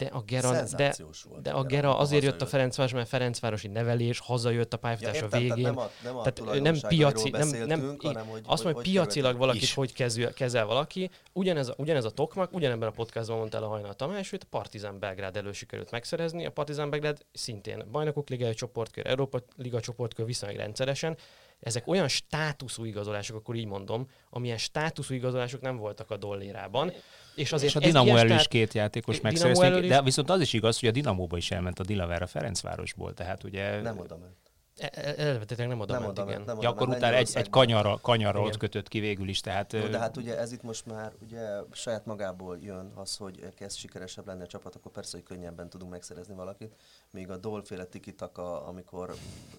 [0.00, 0.94] De a Gera, de,
[1.28, 2.46] volt de a Gera, azért jött a.
[2.46, 5.64] Ferencváros, mert Ferencvárosi nevelés, hazajött a pályafutás a értem, tehát végén.
[5.64, 8.90] nem a, nem a Tehát nem tulajdonságairól piaci, nem, nem, hanem hogy, azt mondja, hogy
[8.90, 9.74] piacilag valakit is.
[9.74, 11.10] hogy kezel, kezel valaki.
[11.32, 14.46] Ugyanez a, ugyanez a Tokmak, ugyanebben a podcastban mondta el a Hajnal Tamás, hogy a
[14.50, 16.46] Partizán Belgrád elő sikerült megszerezni.
[16.46, 21.16] A Partizán Belgrád szintén Bajnokok Liga csoportkör, Európa Liga csoportkör viszonylag rendszeresen.
[21.60, 26.92] Ezek olyan státuszú igazolások, akkor így mondom, amilyen státuszú igazolások nem voltak a dollérában.
[27.34, 30.80] És azért És a Dinamo elől is két játékos megszerezték, de viszont az is igaz,
[30.80, 33.80] hogy a Dinamóba is elment a Dilavera Ferencvárosból, tehát ugye...
[33.80, 34.36] Nem oda ment.
[34.80, 36.34] E- e- Elvetetek nem oda Nem ment, oda igen.
[36.34, 39.40] ment, nem Ja, oda akkor utána egy, egy kanyarra, kanyarra ott kötött ki végül is,
[39.40, 39.72] tehát...
[39.72, 43.54] Jó, ö, de hát ugye ez itt most már ugye saját magából jön az, hogy
[43.54, 46.74] kezd sikeresebb lenni a csapat, akkor persze, hogy könnyebben tudunk megszerezni valakit.
[47.10, 49.14] Míg a dolféle tikitaka, amikor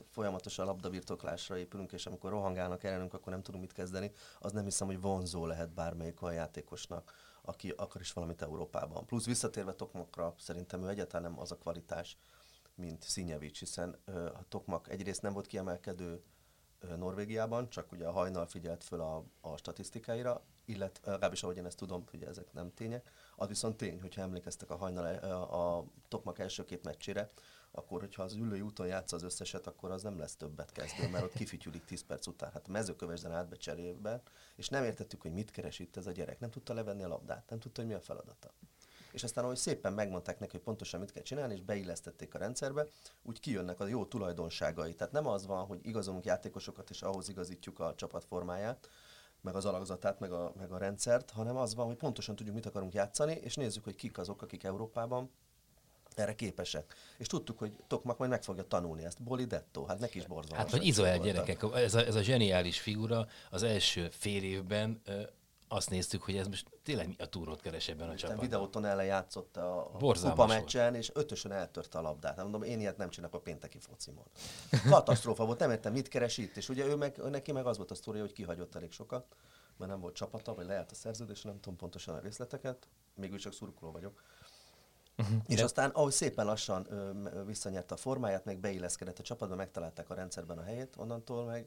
[0.09, 4.87] folyamatosan labdabirtoklásra épülünk, és amikor rohangálnak ellenünk, akkor nem tudunk mit kezdeni, az nem hiszem,
[4.87, 9.05] hogy vonzó lehet bármelyik olyan játékosnak, aki akar is valamit Európában.
[9.05, 12.17] Plusz visszatérve Tokmakra, szerintem ő egyáltalán nem az a kvalitás,
[12.75, 13.99] mint Színyevics, hiszen
[14.33, 16.23] a Tokmak egyrészt nem volt kiemelkedő
[16.97, 21.77] Norvégiában, csak ugye a hajnal figyelt föl a, a statisztikáira, illetve legalábbis ahogy én ezt
[21.77, 23.11] tudom, ugye ezek nem tények.
[23.35, 27.29] Az viszont tény, hogyha emlékeztek a hajnal a, a Tokmak első két meccsére,
[27.71, 31.23] akkor hogyha az ülői úton játsza az összeset, akkor az nem lesz többet kezdő, mert
[31.23, 32.51] ott kifütyülik 10 perc után.
[32.51, 34.21] Hát mezőkövesden átbe cserélve,
[34.55, 36.39] és nem értettük, hogy mit keres itt ez a gyerek.
[36.39, 38.53] Nem tudta levenni a labdát, nem tudta, hogy mi a feladata.
[39.11, 42.87] És aztán, ahogy szépen megmondták neki, hogy pontosan mit kell csinálni, és beillesztették a rendszerbe,
[43.23, 44.93] úgy kijönnek a jó tulajdonságai.
[44.93, 48.89] Tehát nem az van, hogy igazolunk játékosokat, és ahhoz igazítjuk a csapat formáját,
[49.41, 52.65] meg az alakzatát, meg a, meg a rendszert, hanem az van, hogy pontosan tudjuk, mit
[52.65, 55.31] akarunk játszani, és nézzük, hogy kik azok, akik Európában
[56.15, 56.95] erre képesek.
[57.17, 59.23] És tudtuk, hogy Tokmak majd meg fogja tanulni ezt.
[59.23, 60.57] Bolidetto, hát neki is borzalmas.
[60.57, 61.23] Hát vagy voltak.
[61.23, 65.21] gyerekek, ez a, ez a zseniális figura az első fél évben ö,
[65.71, 68.45] azt néztük, hogy ez most tényleg mi a túrót keres ebben a csapatban.
[68.45, 72.35] videóton ellen játszott a, a kupa meccsen, és ötösen eltörte a labdát.
[72.35, 74.25] Hát Mondom, én ilyet nem csinálok a pénteki focimon.
[74.89, 76.57] Katasztrófa volt, nem értem, mit keres itt.
[76.57, 79.25] És ugye ő meg, neki meg az volt a sztoria, hogy kihagyott elég sokat,
[79.77, 83.39] mert nem volt csapata, vagy lejárt a szerződés, nem tudom pontosan a részleteket, még úgy
[83.39, 84.21] csak szurkoló vagyok.
[85.17, 85.37] Uh-huh.
[85.47, 85.63] És De...
[85.63, 90.57] aztán, ahogy szépen lassan ö, visszanyerte a formáját, meg beilleszkedett a csapatba, megtalálták a rendszerben
[90.57, 91.65] a helyét, onnantól meg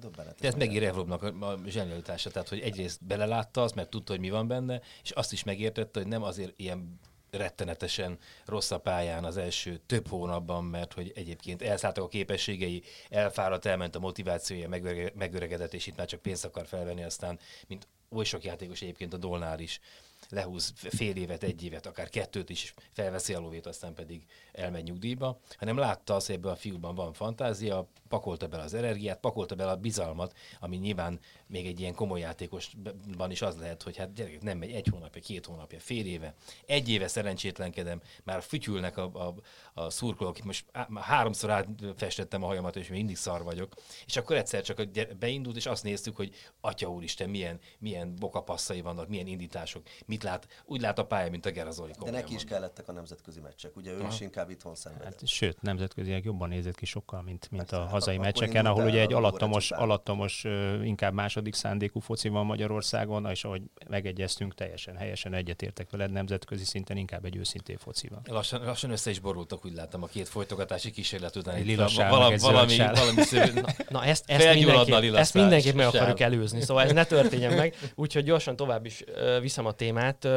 [0.00, 0.40] döbbenetes.
[0.40, 4.30] De ez megint Revlovnak a, zsenialitása, tehát hogy egyrészt belelátta azt, mert tudta, hogy mi
[4.30, 7.00] van benne, és azt is megértette, hogy nem azért ilyen
[7.30, 13.64] rettenetesen rossz a pályán az első több hónapban, mert hogy egyébként elszálltak a képességei, elfáradt,
[13.64, 14.68] elment a motivációja,
[15.14, 19.16] megöregedett, és itt már csak pénzt akar felvenni, aztán, mint oly sok játékos egyébként a
[19.16, 19.80] Dolnál is
[20.30, 25.40] lehúz fél évet, egy évet, akár kettőt is felveszi a lóvét, aztán pedig elmegy nyugdíjba,
[25.58, 29.70] hanem látta azt, hogy ebben a fiúban van fantázia, pakolta bele az energiát, pakolta bele
[29.70, 34.42] a bizalmat, ami nyilván még egy ilyen komoly játékosban is az lehet, hogy hát gyerekek,
[34.42, 36.34] nem megy egy hónapja, két hónapja, fél éve,
[36.66, 39.34] egy éve szerencsétlenkedem, már fütyülnek a, a,
[39.74, 43.74] a szurkolók, most á, már háromszor átfestettem a hajamat, és még mindig szar vagyok,
[44.06, 44.82] és akkor egyszer csak
[45.18, 50.62] beindult, és azt néztük, hogy atya úristen, milyen, milyen bokapasszai vannak, milyen indítások, mit lát,
[50.64, 51.92] úgy lát a pálya, mint a Gerazoli.
[52.04, 54.08] De neki is kellettek a nemzetközi meccsek, ugye ő Aha.
[54.08, 55.20] is inkább itthon szenvedett.
[55.20, 59.00] Hát, sőt, nemzetköziek jobban nézett ki sokkal, mint, mint a hazai hát, meccseken, ahol ugye
[59.00, 60.44] egy alattomos, alattomos,
[60.82, 66.96] inkább második szándékú foci van Magyarországon, és ahogy megegyeztünk, teljesen helyesen egyetértek veled, nemzetközi szinten
[66.96, 68.20] inkább egy őszintén foci van.
[68.24, 71.54] Lassan, lassan össze is borultak, úgy láttam a két folytogatási kísérlet után.
[71.54, 75.74] Egy lila sár, valami, egy valami, valami szörű, na, na, ezt, ezt, mindenképp, ezt mindenképp
[75.74, 77.74] meg akarjuk előzni, szóval ez ne történjen meg.
[77.94, 79.04] Úgyhogy gyorsan tovább is
[79.40, 80.28] viszem a témát.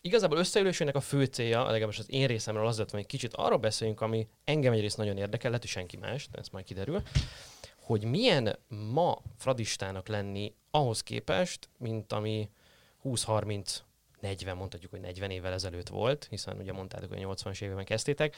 [0.00, 3.58] Igazából összeülésének a fő célja, legalábbis az én részemről az lett, hogy egy kicsit arról
[3.58, 7.02] beszéljünk, ami engem egyrészt nagyon érdekel, lehet, hogy senki más, de ez majd kiderül,
[7.80, 8.58] hogy milyen
[8.92, 12.50] ma fradistának lenni ahhoz képest, mint ami
[13.04, 13.76] 20-30
[14.20, 18.36] 40, mondhatjuk, hogy 40 évvel ezelőtt volt, hiszen ugye mondtátok, hogy 80-as években kezdtétek.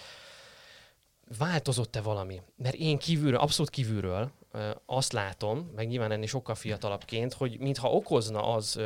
[1.38, 2.42] Változott-e valami?
[2.56, 4.30] Mert én kívülről, abszolút kívülről
[4.86, 8.80] azt látom, meg nyilván ennél sokkal fiatalabbként, hogy mintha okozna az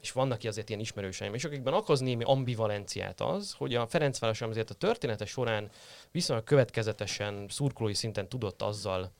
[0.00, 4.70] és vannak azért ilyen ismerőseim, és akikben okoz némi ambivalenciát az, hogy a Ferencváros azért
[4.70, 5.70] a története során
[6.10, 9.12] viszonylag következetesen szurkolói szinten tudott azzal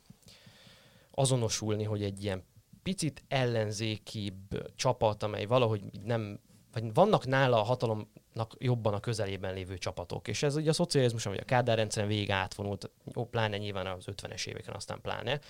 [1.10, 2.44] azonosulni, hogy egy ilyen
[2.82, 6.40] picit ellenzékibb csapat, amely valahogy nem,
[6.72, 10.28] vagy vannak nála a hatalomnak jobban a közelében lévő csapatok.
[10.28, 14.04] És ez ugye a szocializmus, vagy a Kádár rendszeren végig átvonult, jó, pláne nyilván az
[14.06, 15.40] 50-es éveken, aztán pláne,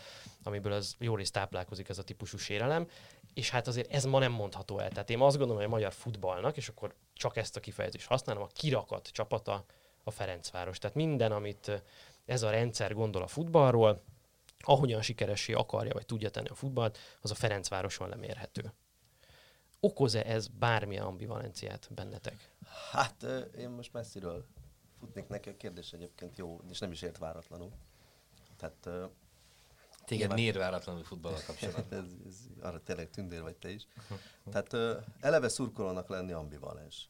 [0.42, 2.86] amiből az jó részt táplálkozik ez a típusú sérelem
[3.34, 4.88] és hát azért ez ma nem mondható el.
[4.88, 8.42] Tehát én azt gondolom, hogy a magyar futballnak, és akkor csak ezt a kifejezést használom,
[8.42, 9.64] a kirakat csapata
[10.04, 10.78] a Ferencváros.
[10.78, 11.82] Tehát minden, amit
[12.24, 14.02] ez a rendszer gondol a futballról,
[14.58, 18.72] ahogyan sikeressé akarja, vagy tudja tenni a futballt, az a Ferencvároson lemérhető.
[19.80, 22.50] Okoz-e ez bármilyen ambivalenciát bennetek?
[22.90, 23.26] Hát
[23.58, 24.46] én most messziről
[24.98, 27.70] futnék neki, a kérdés egyébként jó, és nem is ért váratlanul.
[28.56, 29.10] Tehát
[30.10, 31.84] Téged miért váratlanul futballal kapcsolatban?
[31.98, 33.86] ez, ez, arra tényleg tündér vagy te is.
[34.50, 37.08] Tehát ö, eleve szurkolónak lenni ambivalens.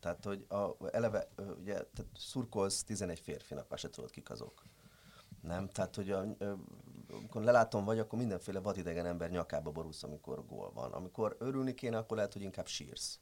[0.00, 4.62] Tehát, hogy a, eleve, ö, ugye, tehát szurkolsz 11 férfinak, már se tudod kik azok.
[5.40, 5.68] Nem?
[5.68, 6.52] Tehát, hogy a, ö,
[7.10, 10.92] amikor lelátom vagy, akkor mindenféle vadidegen ember nyakába borulsz, amikor gól van.
[10.92, 13.18] Amikor örülni kéne, akkor lehet, hogy inkább sírsz.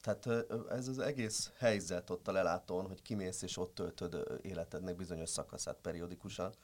[0.00, 5.30] Tehát ez az egész helyzet ott a lelátón, hogy kimész és ott töltöd életednek bizonyos
[5.30, 6.54] szakaszát periódikusan,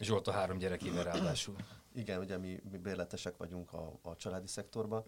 [0.00, 1.56] Zsolt a három gyerekével ráadásul.
[1.92, 5.04] Igen, ugye mi, mi bérletesek vagyunk a, a családi szektorban.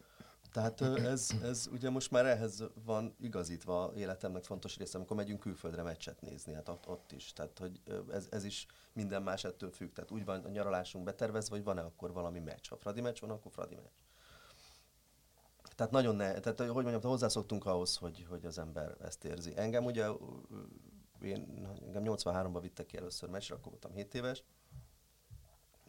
[0.53, 5.83] Tehát ez, ez ugye most már ehhez van igazítva életemnek fontos része, amikor megyünk külföldre
[5.83, 7.33] meccset nézni, hát ott, ott is.
[7.33, 9.93] Tehát, hogy ez, ez is minden más ettől függ.
[9.93, 12.69] Tehát úgy van a nyaralásunk betervezve, vagy van-e akkor valami meccs.
[12.69, 14.01] Ha Fradi meccs van, akkor Fradi meccs.
[15.75, 19.53] Tehát nagyon ne, tehát hogy mondjam, hozzászoktunk ahhoz, hogy, hogy az ember ezt érzi.
[19.57, 20.07] Engem ugye,
[21.23, 24.45] én, engem 83-ban vittek ki először meccsre, akkor voltam 7 éves,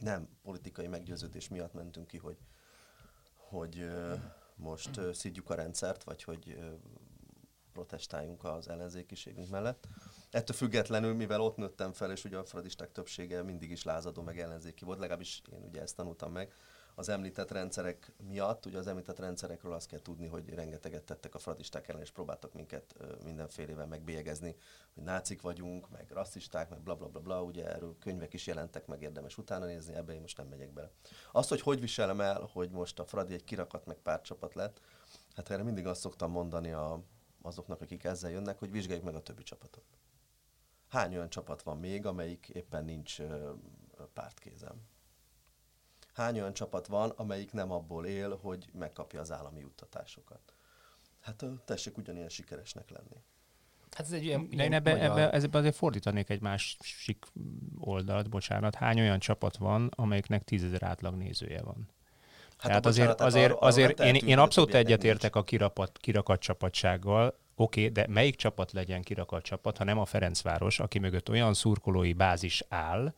[0.03, 2.37] nem politikai meggyőződés miatt mentünk ki, hogy,
[3.35, 3.89] hogy
[4.55, 6.57] most szidjuk a rendszert, vagy hogy
[7.73, 9.87] protestáljunk az ellenzékiségünk mellett.
[10.31, 14.39] Ettől függetlenül, mivel ott nőttem fel, és ugye a fradisták többsége mindig is lázadó, meg
[14.39, 16.53] ellenzéki volt, legalábbis én ugye ezt tanultam meg,
[16.95, 21.39] az említett rendszerek miatt, ugye az említett rendszerekről azt kell tudni, hogy rengeteget tettek a
[21.39, 24.56] fradisták ellen, és próbáltak minket mindenfélevel megbélyegezni,
[24.93, 28.88] hogy nácik vagyunk, meg rasszisták, meg bla bla bla, bla ugye erről könyvek is jelentek,
[28.88, 30.91] meg érdemes utána nézni, ebbe én most nem megyek bele.
[31.32, 34.82] Azt, hogy hogy viselem el, hogy most a Fradi egy kirakat, meg párcsapat lett,
[35.36, 37.03] hát erre mindig azt szoktam mondani a,
[37.41, 39.84] azoknak, akik ezzel jönnek, hogy vizsgáljuk meg a többi csapatot.
[40.88, 43.17] Hány olyan csapat van még, amelyik éppen nincs
[44.13, 44.91] pártkézem?
[46.13, 50.54] Hány olyan csapat van, amelyik nem abból él, hogy megkapja az állami juttatásokat.
[51.21, 53.23] Hát tessék ugyanilyen sikeresnek lenni.
[53.91, 57.26] Hát ez egy ilyen, ilyen én ebbe, ebbe, ebbe azért fordítanék egy másik
[57.80, 58.76] oldalt, bocsánat.
[58.76, 61.89] Hány olyan csapat van, amelyiknek tízezer átlag nézője van?
[62.58, 67.38] Hát Tehát azért, azért, arra, azért arra én, én abszolút egyetértek a kirapat, kirakat csapatsággal.
[67.56, 71.54] Oké, okay, de melyik csapat legyen kirakat csapat, ha nem a Ferencváros, aki mögött olyan
[71.54, 73.13] szurkolói bázis áll,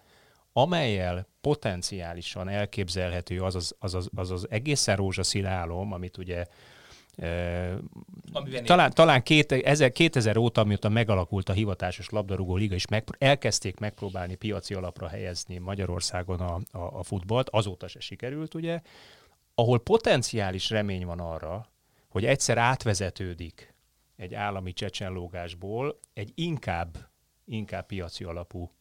[0.57, 6.45] amelyel potenciálisan elképzelhető az az, az, az, az, az egészen rózsaszín álom, amit ugye
[8.31, 9.53] Amiben talán, talán két,
[9.91, 15.57] 2000 óta, amióta megalakult a hivatásos labdarúgó liga, és meg, elkezdték megpróbálni piaci alapra helyezni
[15.57, 18.81] Magyarországon a, a, a futballt, azóta se sikerült, ugye,
[19.55, 21.69] ahol potenciális remény van arra,
[22.07, 23.73] hogy egyszer átvezetődik
[24.15, 26.97] egy állami csecsenlógásból egy inkább,
[27.45, 28.71] inkább piaci alapú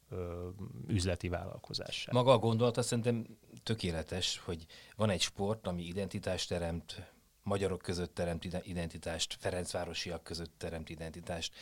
[0.87, 2.13] üzleti vállalkozássá.
[2.13, 3.27] Maga a gondolata szerintem
[3.63, 10.89] tökéletes, hogy van egy sport, ami identitást teremt, magyarok között teremt identitást, Ferencvárosiak között teremt
[10.89, 11.55] identitást,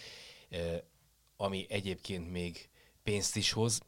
[1.37, 2.69] ami egyébként még
[3.03, 3.81] pénzt is hoz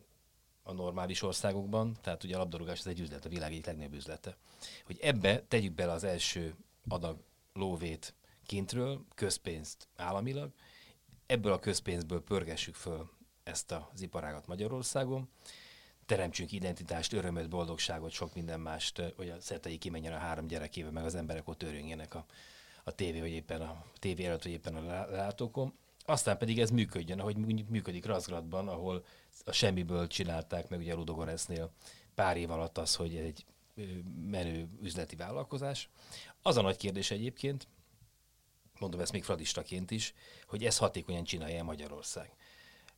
[0.63, 4.37] a normális országokban, tehát ugye a labdarúgás az egy üzlet, a világ egyik legnagyobb üzlete.
[4.85, 6.55] Hogy ebbe tegyük bele az első
[6.89, 7.19] adag
[7.53, 8.15] lóvét
[8.47, 10.53] kintről, közpénzt államilag,
[11.27, 13.11] ebből a közpénzből pörgessük föl
[13.45, 15.29] ezt az iparágat Magyarországon,
[16.07, 21.05] teremtsünk identitást, örömöt, boldogságot, sok minden mást, hogy a Szetei kimenjen a három gyerekével, meg
[21.05, 22.25] az emberek ott örüljenek a,
[22.85, 25.75] a tévé, vagy éppen a tévé előtt, vagy éppen a látókon.
[26.07, 27.37] Aztán pedig ez működjön, ahogy
[27.69, 29.05] működik Razgradban, ahol
[29.45, 31.71] a semmiből csinálták meg ugye Ludogoresznél
[32.15, 33.45] pár év alatt az, hogy egy
[34.27, 35.89] menő üzleti vállalkozás.
[36.43, 37.69] Az a nagy kérdés egyébként,
[38.79, 40.15] mondom ezt még fradistaként is,
[40.47, 42.33] hogy ez hatékonyan csinálja Magyarország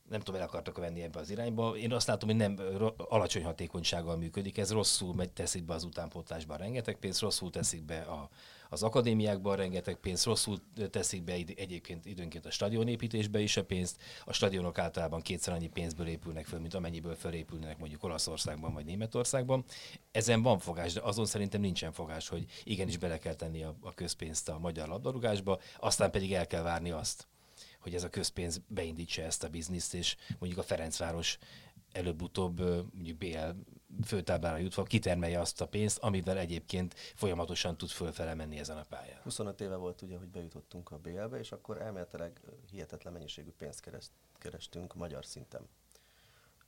[0.09, 1.77] nem tudom, el akartak venni ebbe az irányba.
[1.77, 2.55] Én azt látom, hogy nem
[2.97, 7.99] alacsony hatékonysággal működik, ez rosszul megy, teszik be az utánpótlásban rengeteg pénzt, rosszul teszik be
[8.01, 8.29] a,
[8.69, 10.57] az akadémiákban rengeteg pénzt, rosszul
[10.89, 14.01] teszik be id- egyébként időnként a stadionépítésbe is a pénzt.
[14.25, 19.63] A stadionok általában kétszer annyi pénzből épülnek föl, mint amennyiből felépülnek mondjuk Olaszországban vagy Németországban.
[20.11, 23.93] Ezen van fogás, de azon szerintem nincsen fogás, hogy igenis bele kell tenni a, a
[23.93, 27.27] közpénzt a magyar labdarúgásba, aztán pedig el kell várni azt,
[27.87, 31.37] hogy ez a közpénz beindítsa ezt a bizniszt, és mondjuk a Ferencváros
[31.91, 32.59] előbb-utóbb
[32.93, 33.49] mondjuk BL
[34.05, 39.19] főtáblára jutva kitermelje azt a pénzt, amivel egyébként folyamatosan tud fölfele menni ezen a pályán.
[39.23, 44.05] 25 éve volt ugye, hogy bejutottunk a BL-be, és akkor elméletileg hihetetlen mennyiségű pénzt keres,
[44.37, 45.67] kerestünk magyar szinten.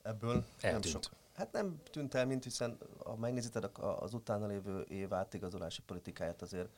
[0.02, 0.94] Ebből Eltűnt.
[0.94, 1.12] nem sok.
[1.34, 6.70] Hát nem tűnt el, mint hiszen ha megnézitek az utána lévő év átigazolási politikáját azért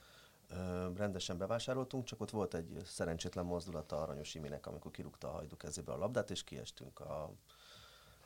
[0.96, 5.92] rendesen bevásároltunk, csak ott volt egy szerencsétlen mozdulata Aranyos Iminek, amikor kirúgta a hajdu kezébe
[5.92, 7.32] a labdát, és kiestünk a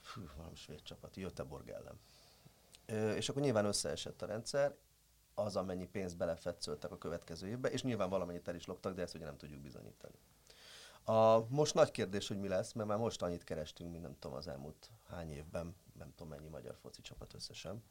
[0.01, 1.99] fű, valami svéd csapat, Göteborg ellen.
[3.15, 4.75] És akkor nyilván összeesett a rendszer,
[5.33, 9.15] az, amennyi pénzt belefetszöltek a következő évbe, és nyilván valamennyit el is loptak, de ezt
[9.15, 10.15] ugye nem tudjuk bizonyítani.
[11.03, 14.37] A, most nagy kérdés, hogy mi lesz, mert már most annyit kerestünk, mint nem tudom
[14.37, 17.83] az elmúlt hány évben, nem tudom mennyi magyar foci csapat összesen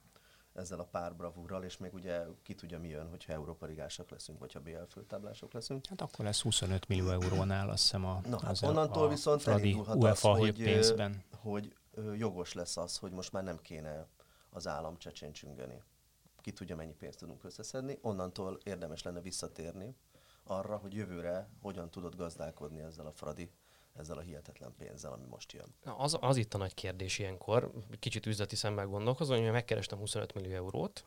[0.55, 4.39] ezzel a pár bravúrral, és még ugye ki tudja mi jön, hogyha Európa Ligásak leszünk,
[4.39, 5.87] vagy ha BL főtáblások leszünk.
[5.87, 9.73] Hát akkor lesz 25 millió eurónál, azt hiszem a, Na, hát onnantól a viszont Fradi
[9.73, 11.25] UEFA az, hogy, pénzben.
[11.37, 11.77] hogy
[12.17, 14.07] jogos lesz az, hogy most már nem kéne
[14.51, 15.83] az állam csecséncsüngeni.
[16.41, 17.99] Ki tudja, mennyi pénzt tudunk összeszedni.
[18.03, 19.97] Onnantól érdemes lenne visszatérni
[20.45, 23.51] arra, hogy jövőre hogyan tudod gazdálkodni ezzel a Fradi
[23.95, 25.75] ezzel a hihetetlen pénzzel, ami most jön.
[25.85, 30.35] Na, az, az itt a nagy kérdés ilyenkor, kicsit üzleti szemmel gondolkozom, hogy megkerestem 25
[30.35, 31.05] millió eurót,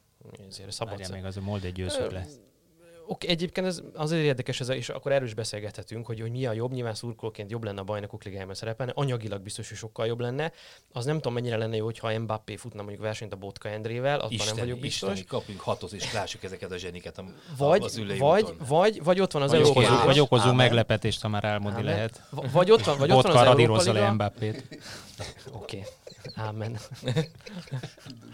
[0.47, 2.39] ezért szabad Várjál még az a Molde győző lesz
[3.07, 6.71] oké, egyébként ez azért érdekes, ez, és akkor erős beszélgethetünk, hogy, hogy mi a jobb,
[6.71, 10.51] nyilván szurkolóként jobb lenne a bajnokok ligájában szerepelni, anyagilag biztos, hogy sokkal jobb lenne.
[10.91, 14.31] Az nem tudom, mennyire lenne jó, hogyha Mbappé futna mondjuk versenyt a Botka Endrével, abban
[14.31, 15.09] Isten, nem vagyok biztos.
[15.09, 17.23] Isteni, kapjunk hatot, és lássuk ezeket a zseniket a,
[17.57, 18.57] vagy, az vagy, úton.
[18.67, 20.05] vagy, vagy, ott van az vagy Európai Liga.
[20.05, 22.21] Vagy okozunk meglepetést, ha már elmondni lehet.
[22.51, 24.11] Vagy ott van, vagy ott van az Európai Liga.
[24.13, 24.79] Mbappét.
[25.51, 25.85] Oké.
[26.35, 26.77] Ámen.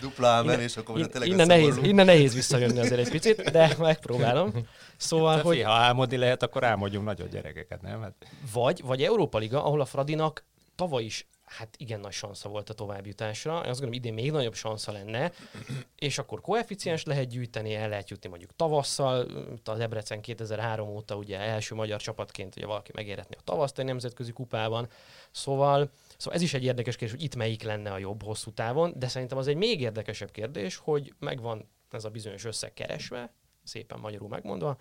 [0.02, 3.76] Dupla ámen, és akkor in, tényleg innen nehéz, innen nehéz visszajönni azért egy picit, de
[3.80, 4.52] megpróbálom.
[4.98, 5.62] Szóval, hogy...
[5.62, 8.02] Ha álmodni lehet, akkor álmodjunk nagyon gyerekeket, nem?
[8.02, 8.13] Hát...
[8.54, 10.43] Vagy, vagy Európa Liga, ahol a Fradinak
[10.76, 13.51] tavaly is hát igen nagy sansza volt a továbbjutásra.
[13.51, 15.31] Én azt gondolom, idén még nagyobb sansza lenne,
[15.95, 19.27] és akkor koeficiens lehet gyűjteni, el lehet jutni mondjuk tavasszal.
[19.63, 24.31] A Debrecen 2003 óta ugye első magyar csapatként ugye valaki megérhetni a tavaszt egy nemzetközi
[24.31, 24.89] kupában.
[25.31, 28.93] Szóval, szóval ez is egy érdekes kérdés, hogy itt melyik lenne a jobb hosszú távon,
[28.95, 33.99] de szerintem az egy még érdekesebb kérdés, hogy megvan ez a bizonyos összeg keresve, szépen
[33.99, 34.75] magyarul megmondva,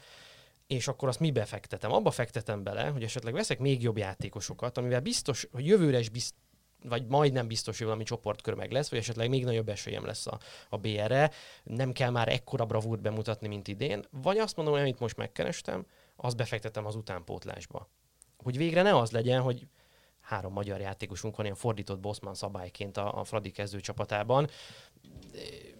[0.66, 1.92] és akkor azt mi befektetem?
[1.92, 6.34] Abba fektetem bele, hogy esetleg veszek még jobb játékosokat, amivel biztos, hogy jövőre is bizt,
[6.84, 10.38] vagy majdnem biztos, hogy valami csoportkör meg lesz, vagy esetleg még nagyobb esélyem lesz a,
[10.68, 11.30] a BR-re,
[11.62, 15.86] nem kell már ekkora bravúrt bemutatni, mint idén, vagy azt mondom, hogy amit most megkerestem,
[16.16, 17.88] azt befektetem az utánpótlásba.
[18.36, 19.66] Hogy végre ne az legyen, hogy
[20.20, 24.48] három magyar játékosunk van ilyen fordított Bosman szabályként a, a Fradi kezdő csapatában,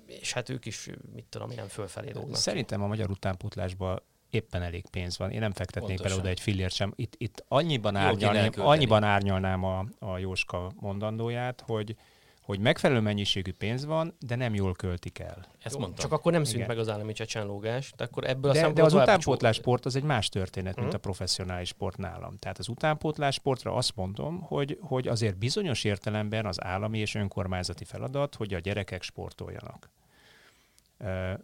[0.07, 2.37] és hát ők is, mit tudom, ilyen fölfelé dolgnak.
[2.37, 4.03] Szerintem a magyar utánpótlásban
[4.33, 5.31] éppen elég pénz van.
[5.31, 6.11] Én nem fektetnék Pontosan.
[6.11, 6.93] bele oda egy fillért sem.
[6.97, 8.51] Itt, itt annyiban, elkölteni.
[8.57, 11.97] annyiban árnyalnám a, a Jóska mondandóját, hogy,
[12.43, 15.47] hogy megfelelő mennyiségű pénz van, de nem jól költik el.
[15.63, 15.99] Ezt mondtam.
[16.03, 16.69] Csak akkor nem szűnt Igen.
[16.69, 19.85] meg az állami csecsenlógás, de akkor ebből a De, de szempontból az utánpótlás csó- sport
[19.87, 20.97] az egy más történet, mint Mhm.
[20.97, 22.37] a professzionális sport nálam.
[22.39, 27.85] Tehát az utánpótlás sportra azt mondom, hogy, hogy azért bizonyos értelemben az állami és önkormányzati
[27.85, 29.91] feladat, hogy a gyerekek sportoljanak.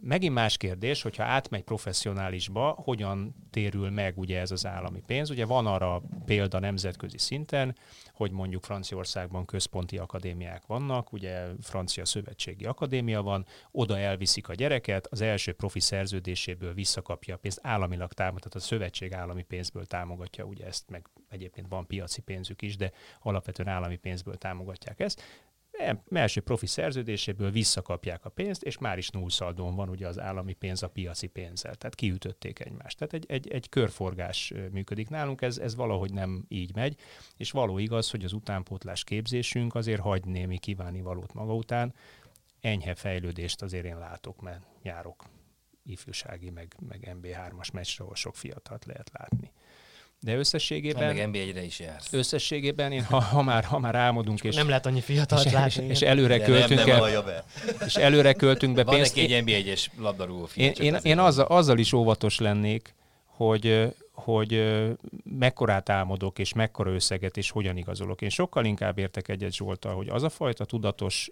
[0.01, 5.29] Megint más kérdés, hogyha átmegy professzionálisba, hogyan térül meg ugye ez az állami pénz.
[5.29, 7.75] Ugye van arra példa nemzetközi szinten,
[8.13, 15.07] hogy mondjuk Franciaországban központi akadémiák vannak, ugye francia szövetségi akadémia van, oda elviszik a gyereket,
[15.07, 20.43] az első profi szerződéséből visszakapja a pénzt, államilag támogat, tehát a szövetség állami pénzből támogatja
[20.43, 22.91] ugye ezt, meg egyébként van piaci pénzük is, de
[23.21, 25.47] alapvetően állami pénzből támogatják ezt.
[26.11, 30.83] Első profi szerződéséből visszakapják a pénzt, és már is nullszaldón van ugye az állami pénz
[30.83, 31.75] a piaci pénzzel.
[31.75, 32.97] Tehát kiütötték egymást.
[32.97, 36.99] Tehát egy, egy, egy körforgás működik nálunk, ez, ez valahogy nem így megy,
[37.37, 41.93] és való igaz, hogy az utánpótlás képzésünk azért hagy némi kívánivalót maga után.
[42.61, 45.23] Enyhe fejlődést azért én látok, mert járok
[45.83, 49.51] ifjúsági, meg, meg MB3-as meccsre, ahol sok fiatalt lehet látni.
[50.21, 51.15] De összességében...
[51.15, 52.13] meg NB1-re is jársz.
[52.13, 55.51] Összességében, én, ha, ha, már, ha már álmodunk, és, Nem lehet annyi és, fiatalt és,
[55.51, 55.85] látni.
[55.85, 57.43] és előre De költünk nem el, vallja be.
[57.85, 59.15] és előre költünk be Van pénzt.
[59.15, 60.63] neki egy NB1-es labdarúgó fiú.
[60.63, 61.25] Én, én, én van.
[61.25, 62.95] azzal, azzal is óvatos lennék,
[63.25, 64.63] hogy, hogy
[65.23, 68.21] mekkorát álmodok, és mekkora összeget, és hogyan igazolok.
[68.21, 71.31] Én sokkal inkább értek egyet Zsoltal, hogy az a fajta tudatos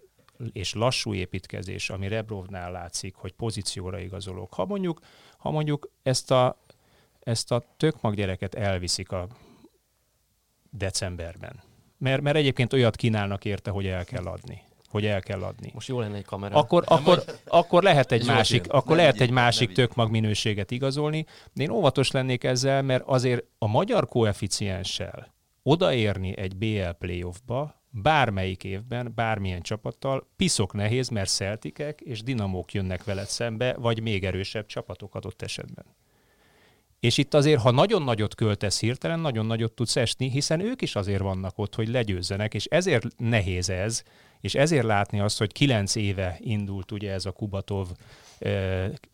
[0.53, 4.53] és lassú építkezés, ami Rebrovnál látszik, hogy pozícióra igazolok.
[4.53, 4.99] Ha mondjuk,
[5.37, 6.57] ha mondjuk ezt a,
[7.27, 9.27] ezt a tökmag gyereket elviszik a
[10.69, 11.63] decemberben,
[11.97, 14.61] mert, mert egyébként olyat kínálnak érte, hogy el kell adni.
[14.89, 16.55] Hogy el kell adni Most jó lenne egy kamera.
[16.55, 18.75] akkor, akkor, akkor lehet egy másik, jön.
[18.75, 19.85] akkor Ne lehet egy másik vigyék.
[19.85, 26.37] tök mag minőséget igazolni, de én óvatos lennék ezzel, mert azért a magyar koeficienssel odaérni
[26.37, 33.27] egy BL playoffba bármelyik évben, bármilyen csapattal, piszok nehéz, mert Celticek és Dinamók jönnek veled
[33.27, 35.85] szembe, vagy még erősebb csapatok adott esetben.
[36.99, 40.95] És itt azért, ha nagyon nagyot költesz hirtelen, nagyon nagyot tudsz esni, hiszen ők is
[40.95, 44.03] azért vannak ott, hogy legyőzzenek, és ezért nehéz ez,
[44.41, 47.87] és ezért látni azt, hogy kilenc éve indult ugye ez a Kubatov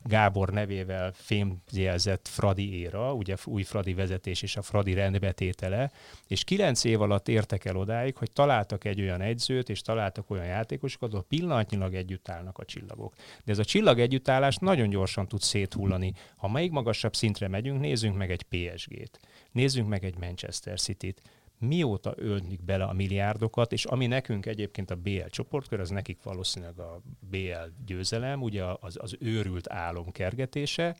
[0.04, 5.92] Gábor nevével fémjelzett Fradi éra, ugye új Fradi vezetés és a Fradi rendbetétele,
[6.28, 10.46] és kilenc év alatt értek el odáig, hogy találtak egy olyan egyzőt, és találtak olyan
[10.46, 13.14] játékosokat, ahol pillanatnyilag együtt állnak a csillagok.
[13.46, 16.14] De ez a csillag együttállás nagyon gyorsan tud széthullani.
[16.36, 19.20] Ha még magasabb szintre megyünk, nézzünk meg egy PSG-t,
[19.52, 21.22] nézzünk meg egy Manchester City-t,
[21.64, 26.80] mióta ölnik bele a milliárdokat, és ami nekünk egyébként a BL csoportkör, az nekik valószínűleg
[26.80, 30.96] a BL győzelem, ugye az, az őrült álom kergetése,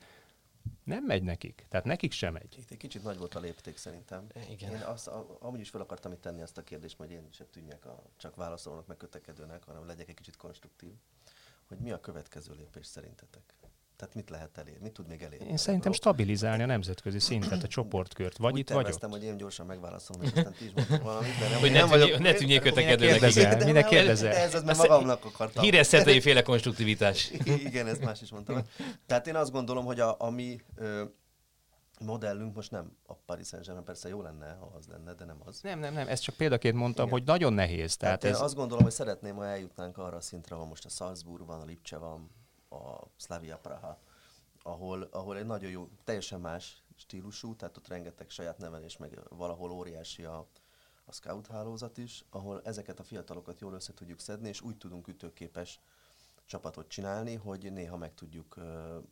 [0.84, 1.66] nem megy nekik.
[1.68, 2.56] Tehát nekik sem megy.
[2.58, 4.26] Itt egy kicsit nagy volt a lépték szerintem.
[4.50, 4.70] Igen.
[4.70, 7.44] Én azt, a, amúgy is fel akartam itt tenni azt a kérdést, hogy én se
[7.44, 10.92] tűnjek a, csak válaszolónak, meg kötekedőnek, hanem legyek egy kicsit konstruktív.
[11.68, 13.54] Hogy mi a következő lépés szerintetek?
[13.96, 14.80] Tehát mit lehet elérni?
[14.82, 15.46] Mit tud még elérni?
[15.48, 18.36] Én szerintem stabilizálni a nemzetközi szintet, a csoportkört.
[18.36, 19.04] Vagy Úgy itt, vagy ott.
[19.04, 20.72] hogy én gyorsan megválaszolom, és aztán ti is
[21.02, 23.64] valamit, de nem, Hogy én ne nem vagyok- ne tűnjél kötekedőnek.
[23.64, 24.32] Minek kérdezel?
[24.32, 25.62] de Ez az, mert magamnak akartam.
[25.62, 27.30] Híres szetei féle konstruktivitás.
[27.66, 28.62] Igen, ezt más is mondtam.
[29.06, 31.04] Tehát én azt gondolom, hogy a, a mi ö,
[32.00, 35.60] modellünk most nem a Paris Saint-Germain, persze jó lenne, ha az lenne, de nem az.
[35.60, 37.18] Nem, nem, nem, ezt csak példaként mondtam, Igen.
[37.18, 37.96] hogy nagyon nehéz.
[37.96, 40.84] Tehát, Tehát én ez, azt gondolom, hogy szeretném, ha eljutnánk arra a szintre, ahol most
[40.84, 42.30] a Salzburg van, a Lipcse van,
[42.74, 43.98] a Slavia Praha,
[44.62, 49.70] ahol, ahol egy nagyon jó, teljesen más stílusú, tehát ott rengeteg saját nevelés, meg valahol
[49.70, 50.46] óriási a,
[51.04, 55.08] a scout hálózat is, ahol ezeket a fiatalokat jól össze tudjuk szedni, és úgy tudunk
[55.08, 55.80] ütőképes
[56.46, 59.02] csapatot csinálni, hogy néha meg tudjuk uh,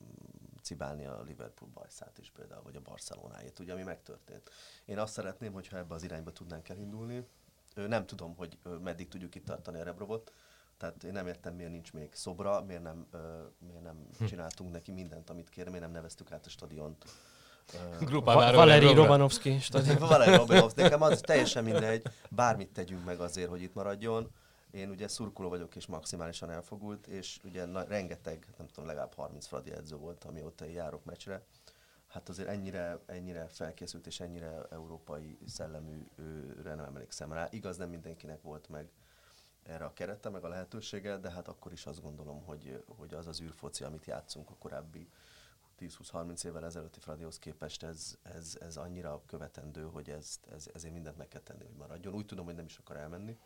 [0.62, 4.50] cibálni a Liverpool bajszát is például, vagy a Barcelonáét, ugye, ami megtörtént.
[4.84, 7.26] Én azt szeretném, hogyha ebbe az irányba tudnánk elindulni.
[7.74, 10.32] Nem tudom, hogy meddig tudjuk itt tartani a Rebrovot,
[10.82, 13.18] tehát én nem értem, miért nincs még szobra, miért nem, ö,
[13.58, 17.04] miért nem csináltunk neki mindent, amit kér, miért nem neveztük át a stadiont.
[17.74, 19.98] Ö, Grupa Va- Valeri Romanovski stadion.
[20.08, 24.30] Valeri Robinovsz, nekem az teljesen mindegy, bármit tegyünk meg azért, hogy itt maradjon.
[24.70, 29.46] Én ugye szurkoló vagyok és maximálisan elfogult, és ugye na, rengeteg, nem tudom, legalább 30
[29.46, 31.42] fradi edző volt, amióta én járok meccsre.
[32.08, 37.48] Hát azért ennyire, ennyire felkészült és ennyire európai szelleműre nem emlékszem rá.
[37.50, 38.90] Igaz, nem mindenkinek volt meg
[39.62, 43.26] erre a kerete, meg a lehetősége, de hát akkor is azt gondolom, hogy, hogy az
[43.26, 45.08] az űrfoci, amit játszunk a korábbi
[45.80, 51.16] 10-20-30 évvel ezelőtti Fradihoz képest, ez, ez, ez annyira követendő, hogy ez, ez, ezért mindent
[51.16, 52.14] meg kell tenni, hogy maradjon.
[52.14, 53.38] Úgy tudom, hogy nem is akar elmenni.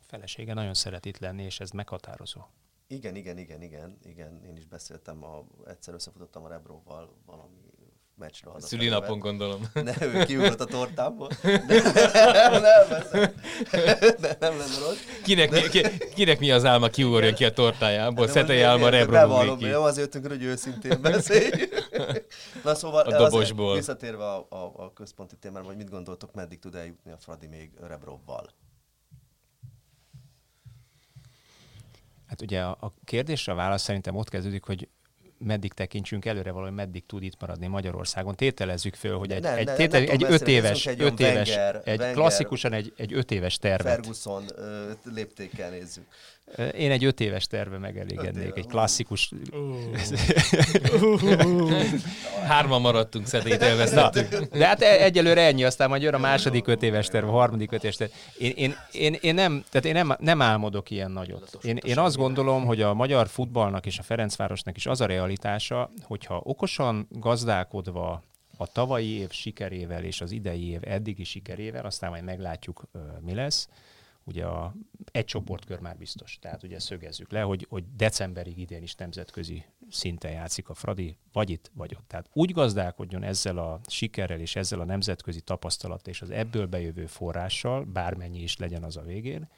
[0.00, 2.40] felesége nagyon szeret itt lenni, és ez meghatározó.
[2.86, 4.44] Igen, igen, igen, igen, igen.
[4.44, 7.71] Én is beszéltem, a, egyszer összefutottam a Rebróval valami
[8.14, 8.66] meccsre haza.
[8.66, 9.60] Szülinapon gondolom.
[9.84, 11.28] Ne, ő kiugrott a tortából.
[11.42, 11.82] De,
[12.30, 13.32] nem, nem,
[14.20, 14.98] nem, nem lenne rossz.
[15.22, 15.82] Kinek, mi, ki,
[16.14, 18.28] kinek mi az álma kiugorjon ki a tortájából?
[18.28, 19.64] Szetei álma miért- rebro bevallom, ki.
[19.64, 21.88] Nem azért jöttünk, hogy őszintén beszéljünk.
[22.64, 23.74] Na szóval, A azért dobosból.
[23.74, 27.70] visszatérve a, a, a központi témára, hogy mit gondoltok, meddig tud eljutni a Fradi még
[27.80, 28.50] Rebrovval?
[32.26, 34.88] Hát ugye a, a kérdésre a válasz szerintem ott kezdődik, hogy
[35.44, 38.34] meddig tekintsünk előre valahogy, meddig tud itt maradni Magyarországon.
[38.34, 41.48] Tételezzük föl, hogy egy, Ne, egy, ne, tétel, nem egy öt éves, egy öt éves,
[41.48, 43.92] Wenger- egy Wenger- klasszikusan egy, egy öt éves tervet.
[43.92, 46.04] Ferguson ö, léptékkel nézzük.
[46.76, 49.32] Én egy öt éves terve megelégednék, egy klasszikus...
[52.46, 54.44] Hárman maradtunk, Szetét elvesztettük.
[54.44, 57.72] De hát e- egyelőre ennyi, aztán majd jön a második öt éves terv, a harmadik
[57.72, 58.10] öt éves terv.
[58.38, 61.58] Én, én, én, én, nem, tehát én nem, nem álmodok ilyen nagyot.
[61.62, 65.90] Én, én azt gondolom, hogy a magyar futballnak és a Ferencvárosnak is az a realitása,
[66.02, 68.22] hogyha okosan gazdálkodva
[68.56, 72.84] a tavalyi év sikerével és az idei év eddigi sikerével, aztán majd meglátjuk,
[73.20, 73.68] mi lesz.
[74.24, 74.74] Ugye a,
[75.12, 80.30] egy csoportkör már biztos, tehát ugye szögezzük le, hogy, hogy decemberig idén is nemzetközi szinten
[80.30, 82.08] játszik a Fradi, vagy itt, vagy ott.
[82.08, 87.06] Tehát úgy gazdálkodjon ezzel a sikerrel és ezzel a nemzetközi tapasztalat és az ebből bejövő
[87.06, 89.48] forrással, bármennyi is legyen az a végén,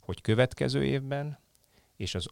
[0.00, 1.38] hogy következő évben
[1.96, 2.26] és az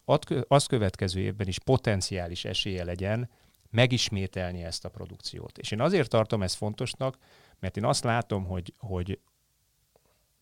[0.48, 3.30] azt következő évben is potenciális esélye legyen
[3.70, 5.58] megismételni ezt a produkciót.
[5.58, 7.18] És én azért tartom ezt fontosnak,
[7.58, 9.18] mert én azt látom, hogy, hogy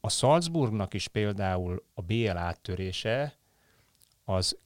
[0.01, 3.39] a Salzburgnak is például a BL áttörése
[4.25, 4.59] az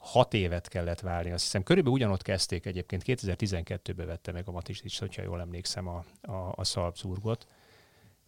[0.00, 1.30] hat évet kellett várni.
[1.30, 3.02] Azt hiszem, körülbelül ugyanott kezdték egyébként.
[3.06, 7.46] 2012-ben vette meg a Matis is, hogyha jól emlékszem, a, a, a Salzburgot.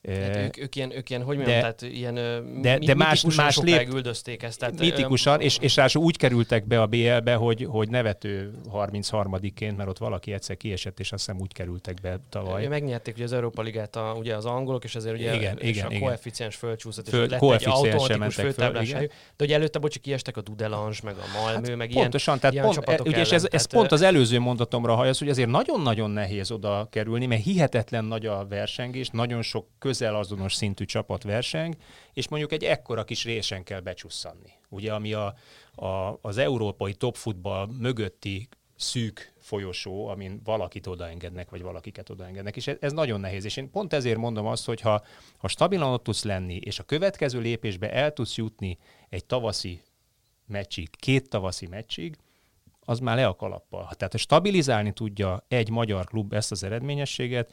[0.09, 2.15] Hát Eh, ők, ők, ilyen, ők ilyen, hogy de- mondjam, tehát ilyen
[2.63, 4.59] de- mi- de más- más lép- üldözték ezt.
[4.59, 9.89] Tehát, Mitikusan, és, és ráadásul úgy kerültek be a BL-be, hogy, hogy nevető 33-ként, mert
[9.89, 12.61] ott valaki egyszer kiesett, és azt hiszem úgy kerültek be tavaly.
[12.61, 15.69] Ugye megnyerték ugye az Európa Ligát a, ugye az angolok, és ezért ugye Igen, és
[15.69, 16.01] igen, a igen.
[16.03, 18.97] koeficiens fölcsúszott, és Föl- lett egy automatikus mentek föl, főtáblás igen.
[18.97, 19.13] helyük.
[19.37, 22.65] De ugye előtte, bocsi, kiestek a Dudelange, meg a Malmö, meg ilyen, Pontosan, tehát ilyen
[22.65, 23.35] pont, csapatok ugye, és ellen.
[23.37, 27.43] ez, ez Tehát, pont az előző mondatomra hajaz, hogy azért nagyon-nagyon nehéz oda kerülni, mert
[27.43, 31.77] hihetetlen nagy a versengés, nagyon sok közel azonos szintű csapat verseng,
[32.13, 34.53] és mondjuk egy ekkora kis résen kell becsusszanni.
[34.69, 35.35] Ugye, ami a,
[35.75, 42.77] a, az európai topfutball mögötti szűk folyosó, amin valakit odaengednek, vagy valakiket odaengednek, és ez,
[42.81, 43.45] ez nagyon nehéz.
[43.45, 45.03] És én pont ezért mondom azt, hogy ha,
[45.37, 48.79] ha stabilan ott tudsz lenni, és a következő lépésbe el tudsz jutni
[49.09, 49.83] egy tavaszi
[50.47, 52.17] meccsig, két tavaszi meccsig,
[52.85, 53.91] az már le a kalappal.
[53.97, 57.53] Tehát, ha stabilizálni tudja egy magyar klub ezt az eredményességet,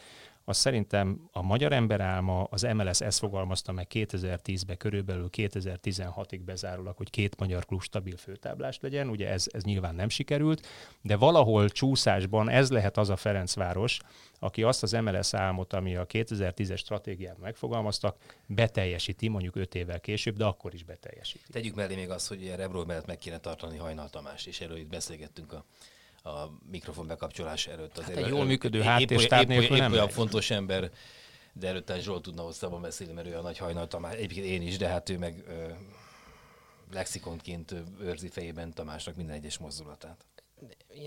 [0.50, 6.98] az szerintem a magyar ember álma, az MLS ezt fogalmazta meg 2010-ben, körülbelül 2016-ig bezárólag,
[6.98, 9.10] hogy két magyar klub stabil főtáblás legyen.
[9.10, 10.68] Ugye ez, ez nyilván nem sikerült,
[11.02, 14.00] de valahol csúszásban ez lehet az a Ferencváros,
[14.39, 20.38] aki azt az MLS álmot, ami a 2010-es stratégiában megfogalmaztak, beteljesíti mondjuk 5 évvel később,
[20.38, 21.52] de akkor is beteljesíti.
[21.52, 24.89] Tegyük mellé még azt, hogy Rebról mellett meg kéne tartani Hajnal Tamás, és erről itt
[24.89, 25.66] beszélgettünk a,
[26.28, 27.97] a mikrofon bekapcsolás előtt.
[27.97, 29.09] Azért egy jól működő épp-
[29.47, 30.91] nélkül épp nem olyan fontos ember,
[31.53, 34.13] de előtte Zsolt tudna hosszabban beszélni, mert ő a nagy Hajnal Tamás.
[34.13, 35.71] Egyébként én is, de hát ő meg ö,
[36.93, 40.25] lexikonként őrzi fejében Tamásnak minden egyes mozdulatát.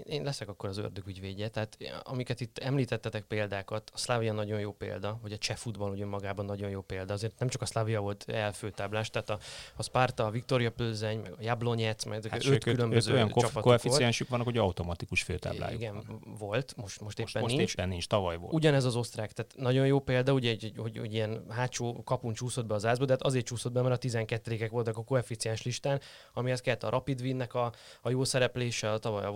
[0.05, 1.49] Én, leszek akkor az ördög ügyvédje.
[1.49, 6.07] Tehát amiket itt említettetek példákat, a Szlávia nagyon jó példa, hogy a cseh futball ugye
[6.07, 7.13] magában nagyon jó példa.
[7.13, 9.39] Azért nem csak a Szlávia volt elfőtáblás, tehát a,
[9.77, 13.29] a Sparta, a Viktoria Plzeň, meg a Jablonec, meg ezek Hát öt különböző ők olyan
[13.29, 17.75] csapatok koeficiensük vannak, hogy automatikus főtáblájuk Igen, volt, most, most éppen most nincs.
[17.75, 18.53] éppen nincs, tavaly volt.
[18.53, 22.67] Ugyanez az osztrák, tehát nagyon jó példa, ugye, egy, hogy, hogy ilyen hátsó kapun csúszott
[22.67, 26.01] be az ázba, de hát azért csúszott be, mert a 12 voltak a koeficiens listán,
[26.33, 29.31] amihez kellett a Rapid Winnek a, a jó szereplése, a tavaly a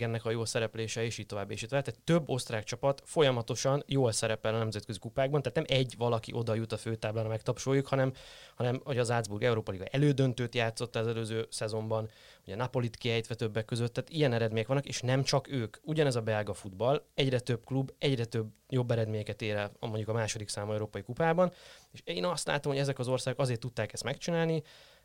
[0.00, 1.84] Wolfsbergennek a jó szereplése, és így tovább, és így tovább.
[1.84, 6.54] Tehát több osztrák csapat folyamatosan jól szerepel a nemzetközi kupákban, tehát nem egy valaki oda
[6.54, 8.12] jut a főtáblára, megtapsoljuk, hanem,
[8.54, 12.08] hanem hogy az Salzburg Európa Liga elődöntőt játszott az előző szezonban,
[12.44, 15.76] ugye Napolit kiejtve többek között, tehát ilyen eredmények vannak, és nem csak ők.
[15.82, 20.12] Ugyanez a belga futball, egyre több klub, egyre több jobb eredményeket ér el mondjuk a
[20.12, 21.52] második számú európai kupában,
[21.92, 24.62] és én azt látom, hogy ezek az országok azért tudták ezt megcsinálni,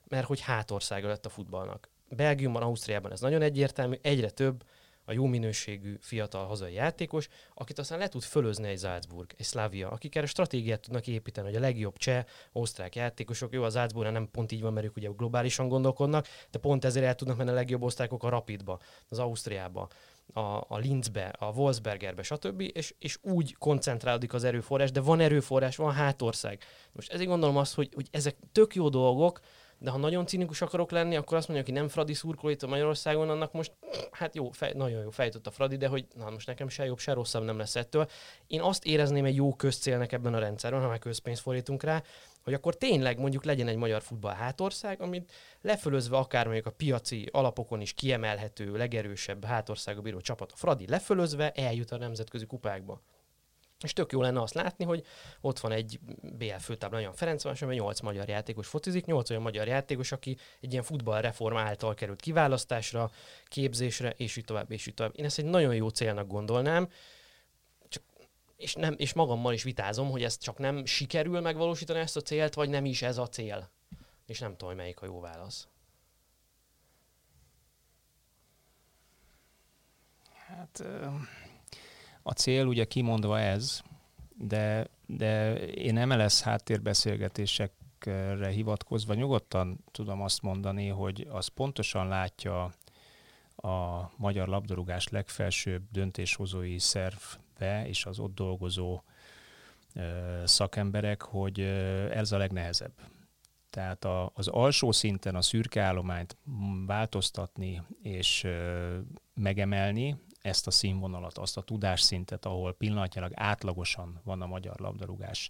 [0.07, 1.89] mert hogy hátországa lett a futballnak.
[2.09, 4.63] Belgiumban, Ausztriában ez nagyon egyértelmű, egyre több
[5.05, 9.89] a jó minőségű fiatal hazai játékos, akit aztán le tud fölözni egy Salzburg, egy Slavia,
[9.89, 14.29] akik erre stratégiát tudnak építeni, hogy a legjobb cseh, osztrák játékosok, jó, a Salzburg nem
[14.31, 17.53] pont így van, mert ők ugye globálisan gondolkodnak, de pont ezért el tudnak menni a
[17.53, 18.79] legjobb osztrákok a Rapidba,
[19.09, 19.89] az Ausztriába,
[20.33, 22.61] a, a Linzbe, a Wolfsbergerbe, stb.
[22.73, 26.63] És, és úgy koncentrálódik az erőforrás, de van erőforrás, van hátország.
[26.91, 29.39] Most ezért gondolom azt, hogy, hogy ezek tök jó dolgok,
[29.85, 32.67] de ha nagyon cinikus akarok lenni, akkor azt mondja, aki nem Fradi szurkoló itt a
[32.67, 33.71] Magyarországon, annak most,
[34.11, 36.99] hát jó, fej, nagyon jó fejtött a Fradi, de hogy na most nekem se jobb,
[36.99, 38.07] se rosszabb nem lesz ettől.
[38.47, 42.03] Én azt érezném egy jó közcélnek ebben a rendszerben, ha már közpénzt fordítunk rá,
[42.43, 45.31] hogy akkor tényleg mondjuk legyen egy magyar futball hátország, amit
[45.61, 51.51] lefölözve akár mondjuk a piaci alapokon is kiemelhető, legerősebb hátországa bíró csapat a Fradi lefölözve
[51.51, 53.01] eljut a nemzetközi kupákba.
[53.85, 55.05] És tök jó lenne azt látni, hogy
[55.41, 59.67] ott van egy BL főtábla, olyan Ferencváros, amely 8 magyar játékos focizik, 8 olyan magyar
[59.67, 63.11] játékos, aki egy ilyen futballreform által került kiválasztásra,
[63.47, 65.13] képzésre, és így tovább, és így tovább.
[65.17, 66.89] Én ezt egy nagyon jó célnak gondolnám,
[67.87, 68.03] csak,
[68.57, 72.53] és, nem, és magammal is vitázom, hogy ezt csak nem sikerül megvalósítani ezt a célt,
[72.53, 73.69] vagy nem is ez a cél.
[74.25, 75.67] És nem tudom, melyik a jó válasz.
[80.47, 80.83] Hát
[82.27, 83.81] a cél ugye kimondva ez,
[84.37, 92.63] de, de én MLS háttérbeszélgetésekre hivatkozva nyugodtan tudom azt mondani, hogy az pontosan látja
[93.55, 99.01] a magyar labdarúgás legfelsőbb döntéshozói szervbe és az ott dolgozó
[100.43, 101.59] szakemberek, hogy
[102.11, 102.93] ez a legnehezebb.
[103.69, 106.37] Tehát a, az alsó szinten a szürke állományt
[106.85, 108.47] változtatni és
[109.33, 110.15] megemelni,
[110.45, 115.49] ezt a színvonalat, azt a tudásszintet, ahol pillanatnyilag átlagosan van a magyar labdarúgás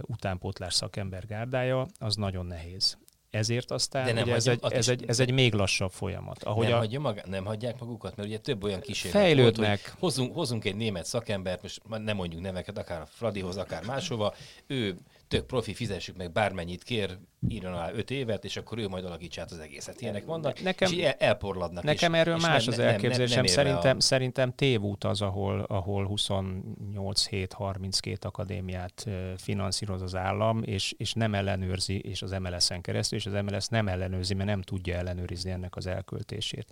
[0.00, 2.98] utánpótlás szakember gárdája, az nagyon nehéz.
[3.30, 6.42] Ezért aztán De nem ugye ez, egy, ez, egy, ez egy még lassabb folyamat.
[6.42, 9.66] Ahogy nem, a, hagyja maga, nem hagyják magukat, mert ugye több olyan kísérlet Fejlődnek.
[9.66, 13.84] volt, hogy hozunk, hozunk egy német szakembert, most nem mondjuk neveket, akár a Fradihoz, akár
[13.84, 14.34] máshova,
[14.66, 14.96] ő
[15.34, 17.18] tök profi, fizessük meg bármennyit kér,
[17.48, 20.00] írjon alá öt évet, és akkor ő majd alakítsa át az egészet.
[20.00, 21.84] Ilyenek vannak, Nekem- és el, elporladnak.
[21.84, 23.36] Nekem és, erről és más nem- az nem- nem- elképzelésem.
[23.36, 29.06] nem érve szerintem, A, szerintem tévút az, ahol, ahol 28 hét 32 akadémiát
[29.36, 33.88] finanszíroz az állam, és, és nem ellenőrzi, és az MLS-en keresztül, és az MLS nem
[33.88, 36.66] ellenőrzi, mert nem tudja ellenőrizni ennek az elköltését.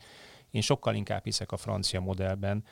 [0.51, 2.65] Én sokkal inkább hiszek a francia modellben,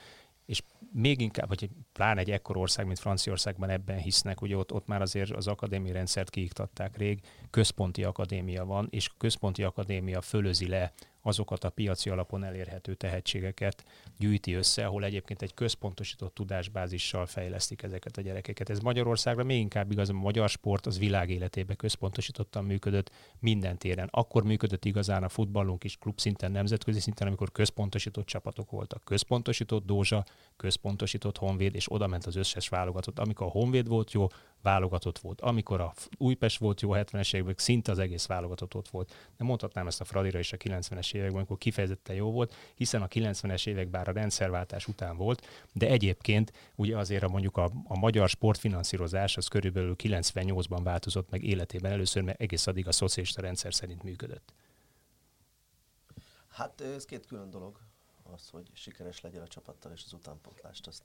[0.51, 4.87] és még inkább, hogy pláne egy ekkor ország, mint Franciaországban ebben hisznek, ugye ott, ott
[4.87, 7.21] már azért az akadémiai rendszert kiiktatták rég,
[7.51, 10.93] központi akadémia van, és a központi akadémia fölözi le
[11.23, 13.85] azokat a piaci alapon elérhető tehetségeket,
[14.19, 18.71] gyűjti össze, ahol egyébként egy központosított tudásbázissal fejlesztik ezeket a gyerekeket.
[18.71, 24.09] Ez Magyarországra még inkább igaz, a magyar sport az világ életében központosítottan működött minden téren.
[24.11, 29.05] Akkor működött igazán a futballunk is klubszinten, nemzetközi szinten, amikor központosított csapatok voltak.
[29.05, 30.25] Központosított Dózsa,
[30.57, 33.19] központosított Honvéd, és oda ment az összes válogatott.
[33.19, 34.27] Amikor a Honvéd volt jó,
[34.63, 35.41] válogatott volt.
[35.41, 39.31] Amikor a Újpest volt jó a 70-es években, szinte az egész válogatott ott volt.
[39.37, 43.09] De mondhatnám ezt a Fradira is a 90-es években, amikor kifejezetten jó volt, hiszen a
[43.09, 47.99] 90-es évek bár a rendszerváltás után volt, de egyébként ugye azért a mondjuk a, a
[47.99, 53.75] magyar sportfinanszírozás az körülbelül 98-ban változott meg életében először, mert egész addig a szocialista rendszer
[53.75, 54.53] szerint működött.
[56.49, 57.79] Hát ez két külön dolog,
[58.23, 61.03] az, hogy sikeres legyen a csapattal, és az utánpótlást azt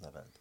[0.00, 0.40] neveld.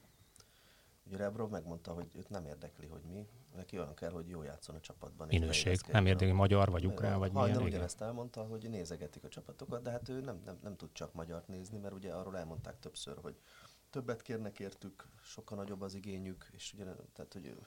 [1.12, 4.76] Ugye Rebrov megmondta, hogy őt nem érdekli, hogy mi, neki olyan kell, hogy jó játszon
[4.76, 5.28] a csapatban.
[5.28, 5.80] Minőség.
[5.88, 7.48] Nem érdekli magyar, vagy ukrán, vagy milyen.
[7.48, 11.14] Hajnal ugyanezt elmondta, hogy nézegetik a csapatokat, de hát ő nem, nem, nem tud csak
[11.14, 13.40] magyart nézni, mert ugye arról elmondták többször, hogy
[13.90, 16.84] többet kérnek értük, sokkal nagyobb az igényük, és ugye,
[17.14, 17.58] tehát, hogy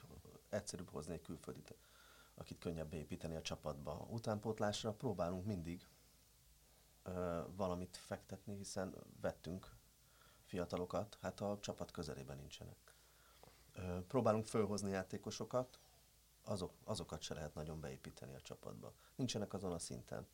[0.49, 1.75] egyszerűbb hozni egy külföldit,
[2.35, 4.07] akit könnyebb beépíteni a csapatba.
[4.09, 5.87] Utánpótlásra próbálunk mindig
[7.03, 9.75] ö, valamit fektetni, hiszen vettünk
[10.43, 12.84] fiatalokat, hát a csapat közelében nincsenek.
[14.07, 15.79] Próbálunk fölhozni játékosokat,
[16.43, 18.93] azok, azokat se lehet nagyon beépíteni a csapatba.
[19.15, 20.27] Nincsenek azon a szinten.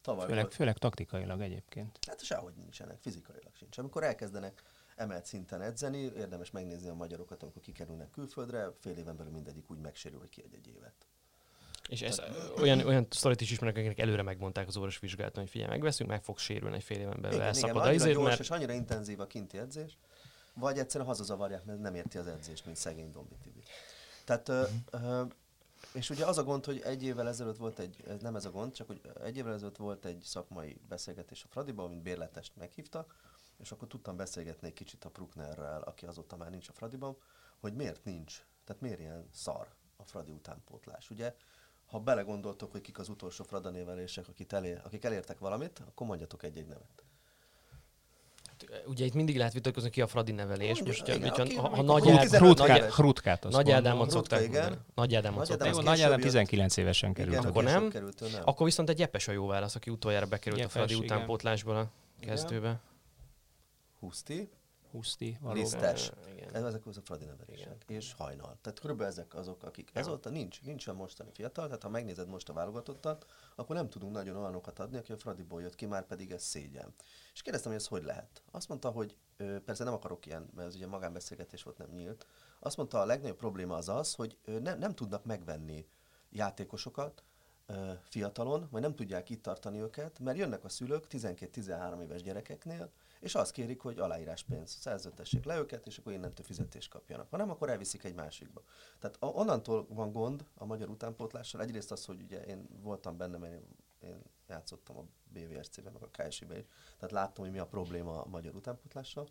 [0.00, 1.98] Tavaly Főleg, volt- főleg taktikailag egyébként.
[2.06, 3.78] Hát sehogy nincsenek, fizikailag sincs.
[3.78, 4.62] Amikor elkezdenek
[4.96, 9.78] emelt szinten edzeni, érdemes megnézni a magyarokat, amikor kikerülnek külföldre, fél éven belül mindegyik úgy
[9.78, 11.06] megsérül, hogy kiadj egy évet.
[11.88, 12.20] És ez,
[12.56, 16.22] olyan, olyan sztorit is ismerek, akiknek előre megmondták az orvos vizsgálaton, hogy figyelj, megveszünk, meg
[16.22, 18.40] fog sérülni egy fél éven belül, Igen, igen, elszakad mert a annyira izét, gyors mert
[18.40, 19.98] és annyira intenzív a kinti edzés,
[20.58, 23.62] vagy egyszerűen hazazavarják, mert nem érti az edzést, mint szegény Dombi Tibi.
[24.24, 25.22] Tehát, ö, ö,
[25.92, 28.50] és ugye az a gond, hogy egy évvel ezelőtt volt egy, ez nem ez a
[28.50, 33.14] gond, csak hogy egy évvel ezelőtt volt egy szakmai beszélgetés a Fradiban, amit bérletest meghívtak,
[33.58, 37.16] és akkor tudtam beszélgetni egy kicsit a Pruknerrel, aki azóta már nincs a Fradiban,
[37.60, 41.10] hogy miért nincs, tehát miért ilyen szar a Fradi utánpótlás.
[41.10, 41.34] Ugye,
[41.86, 46.66] ha belegondoltok, hogy kik az utolsó fradanévelések, akik, elér, akik elértek valamit, akkor mondjatok egy-egy
[46.66, 47.02] nevet.
[48.86, 50.66] Ugye itt mindig lehet vitatkozni ki a Fradi nevelés.
[50.66, 52.78] Mondja, Most, igen, hogyha, aki- ha, ha Nagy, Ádám, 15 Nagy, éves.
[52.78, 53.70] Hrutkát, Hrutkát azt Nagy.
[53.70, 54.84] Ádámot szokták igen.
[54.94, 56.26] Nagy Ádámot szokták Jó, Nagy Ádám később jött.
[56.26, 57.32] 19 évesen került.
[57.34, 57.90] Igen, a akkor nem?
[57.90, 58.42] Került, nem.
[58.44, 61.90] Akkor viszont egy Jepes a jó válasz, aki utoljára bekerült Jepes, a Fradi utánpótlásból a
[62.20, 62.80] kezdőbe.
[64.00, 64.48] Huszti,
[64.90, 65.62] Huszti, valóban.
[65.62, 66.10] Lisztes.
[66.36, 66.54] Igen.
[66.54, 67.84] Ez, ezek az a Fradi nevelések.
[67.86, 68.58] És hajnal.
[68.60, 69.90] Tehát körülbelül ezek azok, akik...
[69.94, 70.00] Ja.
[70.00, 73.26] Azóta nincs, nincsen mostani fiatal, tehát ha megnézed most a válogatottat,
[73.56, 76.94] akkor nem tudunk nagyon olyanokat adni, aki a Fradiból jött ki, már pedig ez szégyen.
[77.32, 78.42] És kérdeztem, hogy ez hogy lehet.
[78.50, 82.26] Azt mondta, hogy ö, persze nem akarok ilyen, mert ez ugye magánbeszélgetés volt, nem nyílt.
[82.60, 85.86] Azt mondta, a legnagyobb probléma az az, hogy ö, ne, nem tudnak megvenni
[86.30, 87.22] játékosokat,
[87.66, 92.90] ö, fiatalon, vagy nem tudják itt tartani őket, mert jönnek a szülők 12-13 éves gyerekeknél,
[93.20, 97.30] és azt kérik, hogy aláíráspénz, szerződtessék le őket, és akkor innentől fizetést kapjanak.
[97.30, 98.62] Ha nem, akkor elviszik egy másikba.
[98.98, 101.60] Tehát a- onnantól van gond a magyar utánpótlással.
[101.60, 103.66] Egyrészt az, hogy ugye én voltam benne, mert én,
[103.98, 106.66] én játszottam a BVSC-ben, meg a KSI-ben is.
[106.96, 109.28] Tehát láttam, hogy mi a probléma a magyar utánpótlással.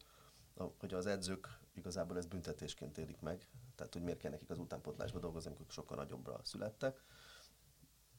[0.80, 3.48] Hogy az edzők igazából ezt büntetésként élik meg.
[3.76, 7.04] Tehát, hogy miért kell nekik az utánpótlásba dolgozni, amikor sokkal nagyobbra születtek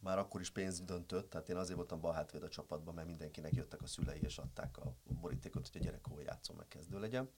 [0.01, 3.83] már akkor is pénz döntött, tehát én azért voltam bal a csapatban, mert mindenkinek jöttek
[3.83, 7.31] a szülei és adták a borítékot, hogy a gyerek hol játszom, meg kezdő legyen.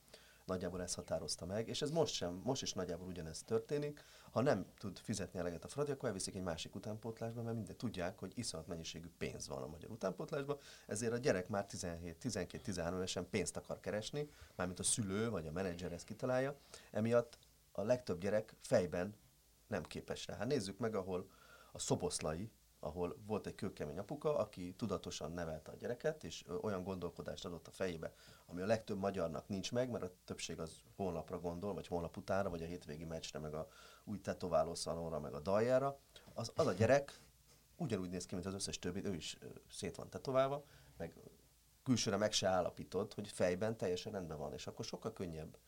[0.45, 4.05] Nagyjából ezt határozta meg, és ez most sem, most is nagyjából ugyanez történik.
[4.31, 8.19] Ha nem tud fizetni eleget a Fradi, akkor elviszik egy másik utánpótlásba, mert minden tudják,
[8.19, 12.97] hogy iszonyat mennyiségű pénz van a magyar utánpótlásban, ezért a gyerek már 17, 12, 13
[12.97, 16.57] évesen pénzt akar keresni, mármint a szülő vagy a menedzser ezt kitalálja,
[16.91, 17.39] emiatt
[17.73, 19.15] a legtöbb gyerek fejben
[19.67, 20.37] nem képes rá.
[20.37, 21.31] Hát nézzük meg, ahol
[21.73, 22.51] a szoboszlai,
[22.81, 27.71] ahol volt egy kőkemény apuka, aki tudatosan nevelte a gyereket, és olyan gondolkodást adott a
[27.71, 28.13] fejébe,
[28.47, 32.51] ami a legtöbb magyarnak nincs meg, mert a többség az holnapra gondol, vagy holnap utánra,
[32.51, 33.69] vagy a hétvégi meccsre, meg a
[34.05, 35.99] új tetováló szalonra, meg a daljára.
[36.35, 37.21] Az, az a gyerek
[37.77, 39.39] ugyanúgy néz ki, mint az összes többi, ő is
[39.71, 40.65] szét van tetoválva,
[40.97, 41.13] meg
[41.83, 45.59] külsőre meg se állapítod, hogy fejben teljesen rendben van, és akkor sokkal könnyebb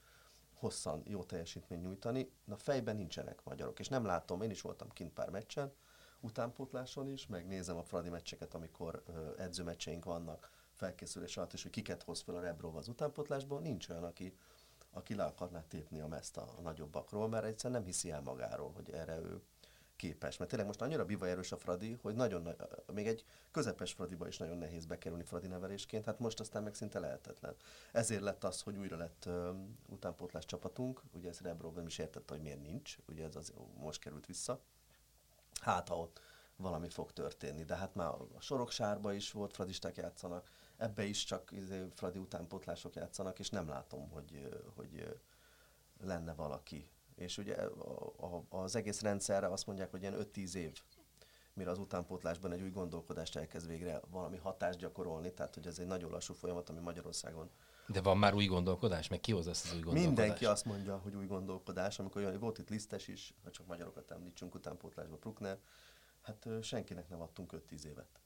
[0.55, 2.33] hosszan jó teljesítményt nyújtani.
[2.45, 5.73] Na fejben nincsenek magyarok, és nem látom, én is voltam kint pár meccsen,
[6.23, 9.03] utánpótláson is, meg nézem a Fradi meccseket, amikor
[9.39, 14.05] edzőmeccseink vannak felkészülés alatt, és hogy kiket hoz fel a Rebrov az utánpótlásból, nincs olyan,
[14.05, 14.37] aki,
[14.91, 18.73] aki le akarná tépni a meszt a, a nagyobbakról, mert egyszerűen nem hiszi el magáról,
[18.73, 19.43] hogy erre ő
[19.97, 20.37] képes.
[20.37, 22.57] Mert tényleg most annyira bivaj erős a Fradi, hogy nagyon, nagy-
[22.93, 26.99] még egy közepes Fradiba is nagyon nehéz bekerülni Fradi nevelésként, hát most aztán meg szinte
[26.99, 27.55] lehetetlen.
[27.93, 29.51] Ezért lett az, hogy újra lett ö,
[29.89, 34.01] utánpótlás csapatunk, ugye ez Rebrov nem is értette, hogy miért nincs, ugye ez az most
[34.01, 34.61] került vissza.
[35.63, 36.21] Hát, ha ott
[36.57, 41.53] valami fog történni, de hát már a Soroksárba is volt fradisták játszanak, ebbe is csak
[41.53, 45.21] izé, fradi utánpótlások játszanak, és nem látom, hogy, hogy
[46.01, 46.89] lenne valaki.
[47.15, 50.83] És ugye a, a, az egész rendszerre azt mondják, hogy ilyen 5-10 év,
[51.55, 55.87] mire az utánpótlásban egy új gondolkodást elkezd végre valami hatást gyakorolni, tehát hogy ez egy
[55.87, 57.51] nagyon lassú folyamat, ami Magyarországon
[57.93, 59.09] De van már új gondolkodás?
[59.09, 60.17] Meg ki hozza ezt az új gondolkodást?
[60.17, 64.11] Mindenki azt mondja, hogy új gondolkodás, amikor olyan, volt itt lisztes is, ha csak magyarokat
[64.11, 65.59] említsünk utánpótlásba, Bruckner,
[66.21, 68.21] hát senkinek nem adtunk 5-10 évet.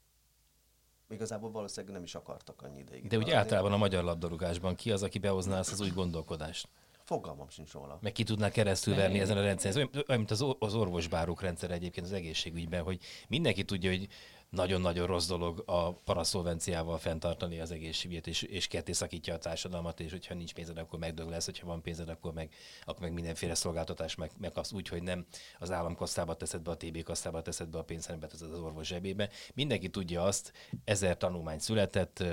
[1.09, 3.07] Igazából valószínűleg nem is akartak annyi ideig.
[3.07, 6.69] De úgy általában a magyar labdarúgásban ki az, aki behozná ezt az új gondolkodást?
[7.07, 7.99] Fogalmam sincs róla.
[8.01, 9.89] Meg ki tudná keresztülverni ezen a rendszeren.
[9.93, 14.09] Ez olyan, mint az, az orvosbárok rendszer egyébként az egészségügyben, hogy mindenki tudja, hogy
[14.51, 20.11] nagyon-nagyon rossz dolog a paraszolvenciával fenntartani az egészségügyet, és, és ketté szakítja a társadalmat, és
[20.11, 22.55] hogyha nincs pénzed, akkor megdög lesz, hogyha van pénzed, akkor meg,
[22.85, 25.27] akkor meg mindenféle szolgáltatás meg, meg az úgy, hogy nem
[25.59, 28.87] az államkasszába teszed be, a TB kasszába teszed be a pénzt, hanem beteszed az orvos
[28.87, 29.29] zsebébe.
[29.55, 30.53] Mindenki tudja azt,
[30.85, 32.25] ezer tanulmány született,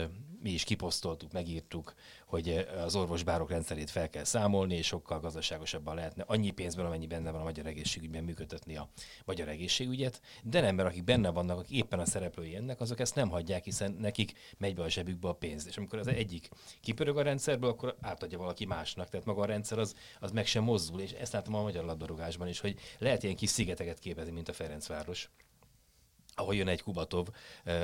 [0.44, 1.94] mi is kiposztoltuk, megírtuk,
[2.26, 7.32] hogy az orvosbárok rendszerét fel kell számolni, és sokkal gazdaságosabban lehetne annyi pénzből, amennyi benne
[7.32, 8.90] van a magyar egészségügyben működtetni a
[9.26, 13.16] magyar egészségügyet, de nem, mert akik benne vannak, akik éppen a szereplői ennek, azok ezt
[13.16, 15.68] nem hagyják, hiszen nekik megy be a zsebükbe a pénz.
[15.68, 16.50] És amikor az egyik
[16.82, 19.10] kipörög a rendszerből, akkor átadja valaki másnak.
[19.10, 22.48] Tehát maga a rendszer az, az meg sem mozdul, és ezt látom a magyar labdarúgásban
[22.48, 25.30] is, hogy lehet ilyen kis szigeteket képezni, mint a Ferencváros
[26.36, 27.28] ahol jön egy Kubatov,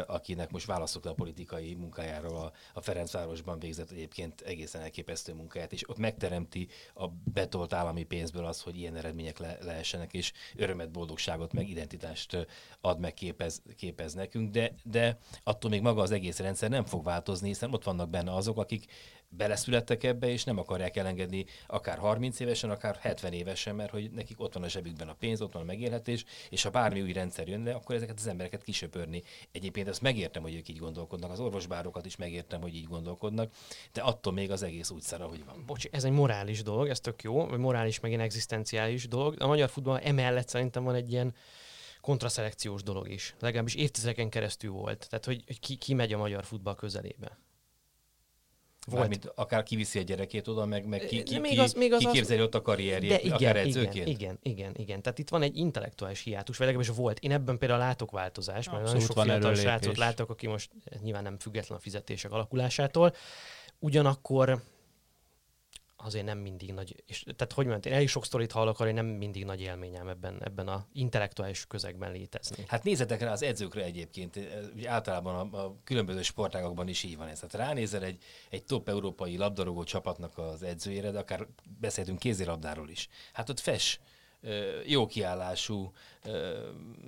[0.05, 5.89] akinek most választok a politikai munkájáról a, a Ferencvárosban végzett egyébként egészen elképesztő munkáját, és
[5.89, 11.53] ott megteremti a betolt állami pénzből az, hogy ilyen eredmények le, lehessenek, és örömet, boldogságot,
[11.53, 12.47] meg identitást
[12.81, 17.03] ad, meg képez, képez nekünk, de, de attól még maga az egész rendszer nem fog
[17.03, 18.85] változni, hiszen ott vannak benne azok, akik
[19.29, 24.39] beleszülettek ebbe, és nem akarják elengedni akár 30 évesen, akár 70 évesen, mert hogy nekik
[24.39, 27.47] ott van a zsebükben a pénz, ott van a megélhetés, és ha bármi új rendszer
[27.47, 29.23] jönne, akkor ezeket az embereket kisöpörni.
[29.51, 33.53] Egyébként azt megértem, hogy ők így gondolkodnak, az orvosbárokat is megértem, hogy így gondolkodnak,
[33.93, 35.63] de attól még az egész úgy szar, ahogy van.
[35.65, 39.41] Bocs, ez egy morális dolog, ez tök jó, vagy morális, meg ilyen egzisztenciális dolog.
[39.41, 41.33] A magyar futball emellett szerintem van egy ilyen
[42.01, 43.35] kontraszelekciós dolog is.
[43.39, 45.07] Legalábbis évtizedeken keresztül volt.
[45.09, 47.37] Tehát, hogy, hogy ki, ki megy a magyar futball közelébe.
[48.87, 48.99] Volt.
[48.99, 52.19] Mármint akár kiviszi a gyerekét oda, meg, meg ki, ki, Még az- még az ki
[52.19, 54.07] az- ott a karrierjét, De akár igen, edzőként.
[54.07, 55.01] igen, igen, igen.
[55.01, 57.19] Tehát itt van egy intellektuális hiátus, vagy legalábbis volt.
[57.19, 60.69] Én ebben például látok változást, mert nagyon sok fiatal srácot látok, aki most
[61.01, 63.13] nyilván nem független a fizetések alakulásától.
[63.79, 64.61] Ugyanakkor
[66.03, 69.05] azért nem mindig nagy, és tehát hogy mondjam, én elég sok sztorit hallok, hogy nem
[69.05, 72.63] mindig nagy élményem ebben, ebben a intellektuális közegben létezni.
[72.67, 74.39] Hát nézzetek rá az edzőkre egyébként,
[74.75, 77.39] ugye általában a, a különböző sportágokban is így van ez.
[77.39, 81.47] Tehát ránézel egy, egy top európai labdarúgó csapatnak az edzőjére, de akár
[81.79, 83.07] beszéltünk kézilabdáról is.
[83.33, 83.99] Hát ott fes,
[84.85, 85.91] jó kiállású,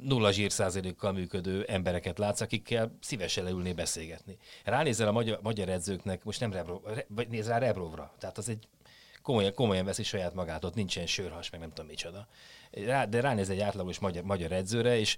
[0.01, 4.37] nulla zsírszázalékkal működő embereket látsz, akikkel szívesen leülné beszélgetni.
[4.63, 8.67] Ránézel a magyar, magyar edzőknek, most nem Rebrov, vagy néz rá Rebrovra, tehát az egy
[9.21, 12.27] komolyan, komolyan veszi saját magát, ott nincsen sörhas, meg nem tudom micsoda.
[12.71, 15.17] Rá, de ránéz egy átlagos magyar, magyar edzőre, és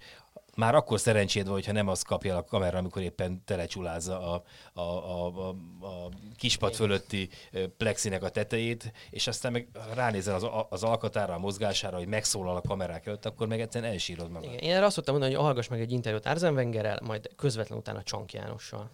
[0.56, 4.44] már akkor szerencséd van, hogyha nem az kapja a kamera, amikor éppen telecsulázza a,
[4.74, 5.50] a, a, a,
[5.86, 7.30] a kispad fölötti
[7.78, 12.62] plexinek a tetejét, és aztán meg ránézel az, az alkatára, a mozgására, hogy megszólal a
[12.62, 14.50] kamerák előtt, akkor meg egyszerűen elsírod magad.
[14.50, 17.78] Igen, én erre azt szoktam mondani, hogy hallgass meg egy interjút Arzen Wengerrel, majd közvetlen
[17.78, 18.90] utána Csank Jánossal.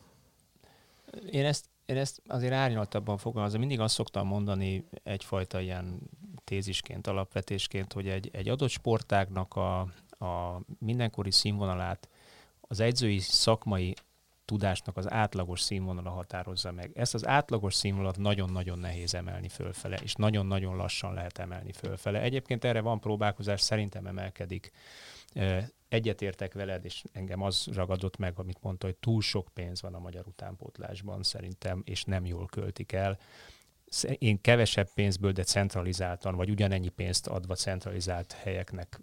[1.31, 3.59] Én ezt, én ezt azért árnyaltabban fogalmazom.
[3.59, 5.99] Mindig azt szoktam mondani egyfajta ilyen
[6.43, 9.79] tézisként, alapvetésként, hogy egy, egy adott sportágnak a,
[10.25, 12.09] a mindenkori színvonalát
[12.61, 13.93] az edzői szakmai
[14.45, 16.91] tudásnak az átlagos színvonala határozza meg.
[16.93, 22.21] Ezt az átlagos színvonalat nagyon-nagyon nehéz emelni fölfele, és nagyon-nagyon lassan lehet emelni fölfele.
[22.21, 24.71] Egyébként erre van próbálkozás, szerintem emelkedik.
[25.89, 29.99] Egyetértek veled, és engem az ragadott meg, amit mondta, hogy túl sok pénz van a
[29.99, 33.19] magyar utánpótlásban szerintem, és nem jól költik el
[34.17, 38.99] én kevesebb pénzből, de centralizáltan, vagy ugyanennyi pénzt adva centralizált helyeknek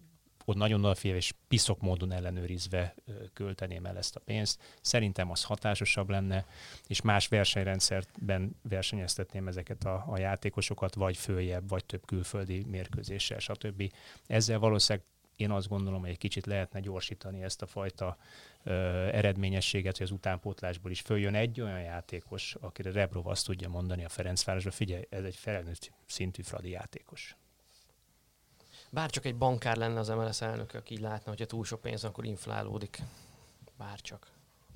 [0.48, 2.94] ott nagyon odafigyelve és piszok módon ellenőrizve
[3.32, 4.62] költeném el ezt a pénzt.
[4.80, 6.46] Szerintem az hatásosabb lenne,
[6.86, 13.92] és más versenyrendszerben versenyeztetném ezeket a, a játékosokat, vagy följebb, vagy több külföldi mérkőzéssel, stb.
[14.26, 15.06] Ezzel valószínűleg
[15.36, 18.16] én azt gondolom, hogy egy kicsit lehetne gyorsítani ezt a fajta
[18.62, 18.72] ö,
[19.12, 24.08] eredményességet, hogy az utánpótlásból is följön egy olyan játékos, akire Rebrov azt tudja mondani a
[24.08, 27.36] Ferencvárosra, figyelj, ez egy felnőtt szintű Fradi játékos.
[28.90, 32.04] Bár csak egy bankár lenne az MLS elnök, aki így látna, hogyha túl sok pénz,
[32.04, 33.02] akkor inflálódik.
[33.78, 34.26] Bárcsak.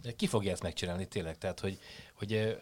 [0.03, 1.39] De ki fogja ezt megcsinálni tényleg?
[1.39, 1.79] Tehát, hogy,
[2.15, 2.59] hogy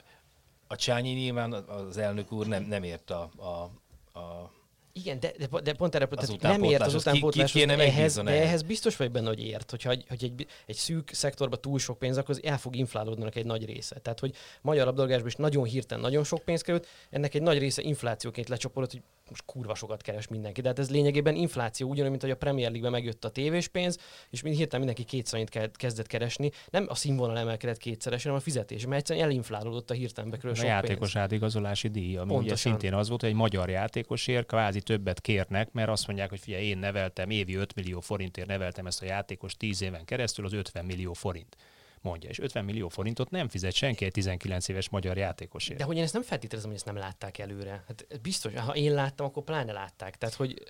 [0.66, 3.70] a Csányi nyilván az elnök úr nem, nem ért a, a,
[4.18, 4.52] a
[4.98, 8.42] igen, de, de, de pont erre tehát nem ért az utánpótlás, ki, ki ehhez, de
[8.42, 9.70] ehhez biztos vagy benne, hogy ért.
[9.70, 13.46] Hogyha hogy egy, egy szűk szektorban túl sok pénz, akkor az el fog inflálódni egy
[13.46, 13.98] nagy része.
[13.98, 17.82] Tehát, hogy magyar labdarúgásban is nagyon hirtelen nagyon sok pénz került, ennek egy nagy része
[17.82, 20.60] inflációként lecsapolott, hogy most kurva sokat keres mindenki.
[20.60, 23.98] De hát ez lényegében infláció, ugyanúgy, mint hogy a Premier League-ben megjött a tévés pénz,
[24.30, 26.50] és mind hirtelen mindenki kétszerint kezdett keresni.
[26.70, 30.64] Nem a színvonal emelkedett kétszeresen, hanem a fizetés, mert egyszerűen elinflálódott a hirtelen bekerül sok
[30.64, 31.24] A játékos pénz.
[31.24, 32.44] átigazolási díj, ami Pontosan.
[32.44, 36.40] ugye szintén az volt, hogy egy magyar játékosért kvázi többet kérnek, mert azt mondják, hogy
[36.40, 40.52] figyelj, én neveltem, évi 5 millió forintért neveltem ezt a játékos 10 éven keresztül, az
[40.52, 41.56] 50 millió forint
[42.00, 42.28] mondja.
[42.28, 45.78] És 50 millió forintot nem fizet senki egy 19 éves magyar játékosért.
[45.78, 47.84] De hogy én ezt nem feltételezem, hogy ezt nem látták előre.
[47.86, 50.16] Hát biztos, ha én láttam, akkor pláne látták.
[50.16, 50.62] Tehát, hogy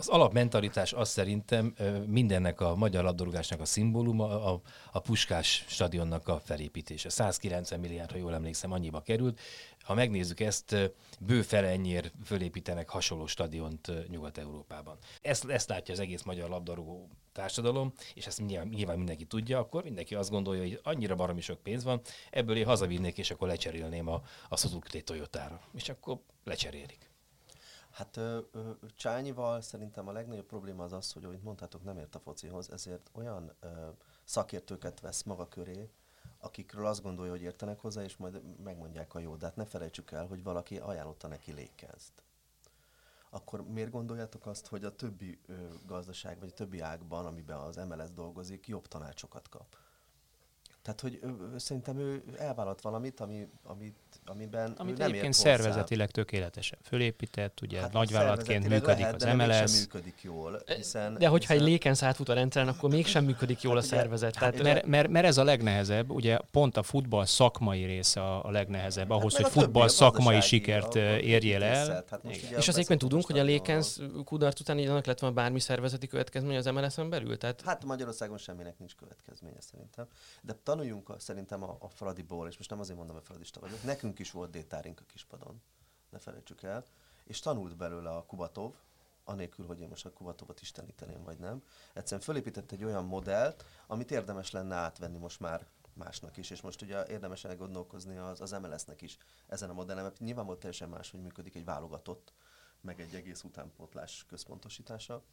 [0.00, 1.74] az alapmentalitás az szerintem
[2.06, 4.60] mindennek a magyar labdarúgásnak a szimbóluma, a,
[4.92, 7.08] a Puskás stadionnak a felépítése.
[7.08, 9.40] 190 milliárd, ha jól emlékszem, annyiba került.
[9.80, 14.98] Ha megnézzük ezt, bő fele ennyiért fölépítenek hasonló stadiont Nyugat-Európában.
[15.22, 19.82] Ezt, ezt látja az egész magyar labdarúgó társadalom, és ezt nyilván, nyilván mindenki tudja, akkor
[19.82, 24.08] mindenki azt gondolja, hogy annyira baromi sok pénz van, ebből én hazavinnék, és akkor lecserélném
[24.08, 25.60] a, a Suzuki Toyotára.
[25.74, 27.07] És akkor lecserélik.
[27.98, 32.14] Hát ö, ö, Csányival szerintem a legnagyobb probléma az az, hogy ahogy mondtátok, nem ért
[32.14, 33.68] a focihoz, ezért olyan ö,
[34.24, 35.90] szakértőket vesz maga köré,
[36.40, 39.36] akikről azt gondolja, hogy értenek hozzá, és majd megmondják a jó.
[39.36, 42.12] De hát ne felejtsük el, hogy valaki ajánlotta neki lékezt.
[43.30, 45.54] Akkor miért gondoljátok azt, hogy a többi ö,
[45.86, 49.76] gazdaság, vagy a többi ágban, amiben az MLS dolgozik, jobb tanácsokat kap?
[50.82, 56.10] Tehát, hogy ő, szerintem ő elvállalt valamit, ami, amit, amiben Amit ő nem egyébként szervezetileg
[56.10, 59.78] tökéletesen fölépített, ugye hát nagyvállalatként működik lehet, az de MLS.
[59.78, 61.66] működik jól, hiszen, De hogyha hiszen...
[61.66, 64.36] egy lékensz átfut a rendszeren, akkor mégsem működik jól a hát szervezet.
[64.36, 68.44] Hát, Tehát, mert, mert, mert, ez a legnehezebb, ugye pont a futball szakmai része a,
[68.44, 72.04] a legnehezebb, ahhoz, hát, hogy futball szakmai sikert érjél el.
[72.10, 72.20] Hát
[72.56, 76.56] és azért tudunk, hogy a lékensz kudarc után így annak lett van bármi szervezeti következmény
[76.56, 77.38] az MLS-en belül?
[77.38, 77.62] Tehát...
[77.64, 80.06] Hát Magyarországon semminek nincs következménye szerintem.
[80.42, 84.07] De tanuljunk szerintem a, a Fradiból, és most nem azért mondom, hogy Fradista vagyok, nekünk
[84.16, 85.62] is volt détárink a kispadon,
[86.10, 86.84] ne felejtsük el,
[87.24, 88.74] és tanult belőle a Kubatov,
[89.24, 91.62] anélkül, hogy én most a Kubatovot isteníteném, vagy nem.
[91.92, 96.82] Egyszerűen fölépített egy olyan modellt, amit érdemes lenne átvenni most már másnak is, és most
[96.82, 101.10] ugye érdemes gondolkozni az, az MLS-nek is ezen a modellen, mert nyilván volt teljesen más,
[101.10, 102.32] hogy működik egy válogatott,
[102.80, 105.24] meg egy egész utánpótlás központosítása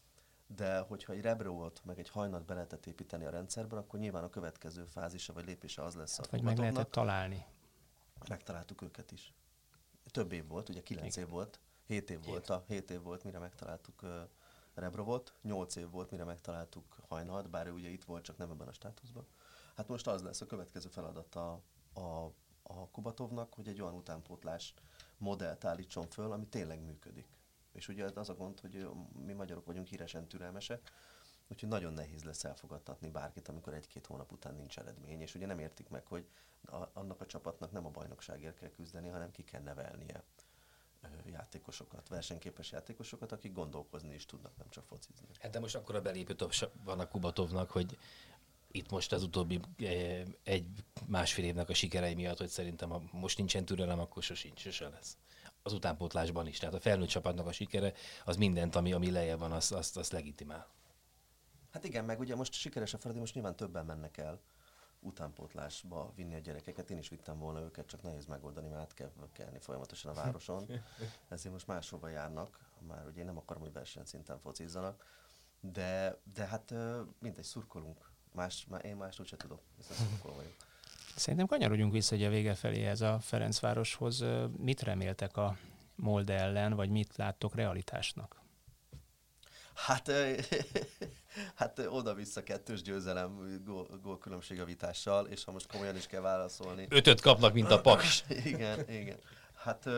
[0.48, 4.30] de hogyha egy rebrót, meg egy hajnat be lehetett építeni a rendszerben, akkor nyilván a
[4.30, 7.46] következő fázisa vagy lépése az lesz hát, a Vagy meg lehetett találni.
[8.30, 9.34] Megtaláltuk őket is.
[10.06, 13.40] több év volt, ugye 9 év volt, 7 év volt, a 7 év volt, mire
[13.40, 14.10] megtaláltuk uh,
[14.74, 18.68] Rebrovot, 8 év volt, mire megtaláltuk Hajnalt, bár ő ugye itt volt, csak nem ebben
[18.68, 19.28] a státuszban.
[19.76, 21.62] Hát most az lesz a következő feladata
[21.94, 24.74] a, a, a Kubatovnak, hogy egy olyan utánpótlás
[25.18, 27.28] modellt állítson föl, ami tényleg működik.
[27.72, 28.90] És ugye az a gond, hogy
[29.26, 30.92] mi magyarok vagyunk híresen türelmesek,
[31.48, 35.22] úgyhogy nagyon nehéz lesz elfogadtatni bárkit, amikor egy-két hónap után nincs eredmény.
[35.22, 36.26] És ugye nem értik meg, hogy
[36.66, 40.24] a, annak a csapatnak nem a bajnokságért kell küzdeni, hanem ki kell nevelnie
[41.26, 45.28] játékosokat, versenyképes játékosokat, akik gondolkozni is tudnak, nem csak focizni.
[45.40, 46.36] Hát de most akkor a belépő
[46.84, 47.98] van a Kubatovnak, hogy
[48.72, 49.60] itt most az utóbbi
[50.44, 50.68] egy
[51.08, 55.18] másfél évnek a sikerei miatt, hogy szerintem ha most nincsen türelem, akkor sosincs, sose lesz.
[55.64, 56.58] Az utánpótlásban is.
[56.58, 57.94] Tehát a felnőtt csapatnak a sikere,
[58.26, 60.75] az mindent, ami, ami lejjebb van, azt, azt, azt legitimál.
[61.76, 64.40] Hát igen, meg ugye most sikeres a Fradi, most nyilván többen mennek el
[65.00, 66.90] utánpótlásba vinni a gyerekeket.
[66.90, 70.66] Én is vittem volna őket, csak nehéz megoldani, mert át kell kelni folyamatosan a városon.
[71.30, 75.06] Ezért most máshova járnak, már ugye én nem akarom, hogy versenyszinten focizzanak.
[75.60, 76.74] De, de hát
[77.20, 78.10] mindegy, szurkolunk.
[78.32, 80.56] Más, már én más úgyse tudok, hiszen szurkoló vagyok.
[81.16, 84.24] Szerintem kanyarodjunk vissza egy a vége felé ez a Ferencvároshoz.
[84.58, 85.58] Mit reméltek a
[85.96, 88.44] Molde ellen, vagy mit láttok realitásnak?
[89.76, 90.12] Hát,
[91.56, 96.88] hát oda-vissza kettős győzelem gól, gólkülönbségavítással, és ha most komolyan is kell válaszolni.
[96.90, 98.24] Ötöt kapnak, mint a paks.
[98.46, 99.20] igen, igen.
[99.54, 99.90] Hát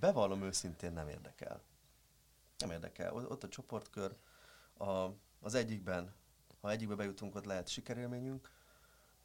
[0.00, 1.62] bevallom őszintén nem érdekel.
[2.58, 3.14] Nem érdekel.
[3.14, 4.16] Ott a csoportkör,
[4.78, 5.06] a,
[5.40, 6.14] az egyikben,
[6.60, 8.50] ha egyikbe bejutunk, ott lehet sikerélményünk,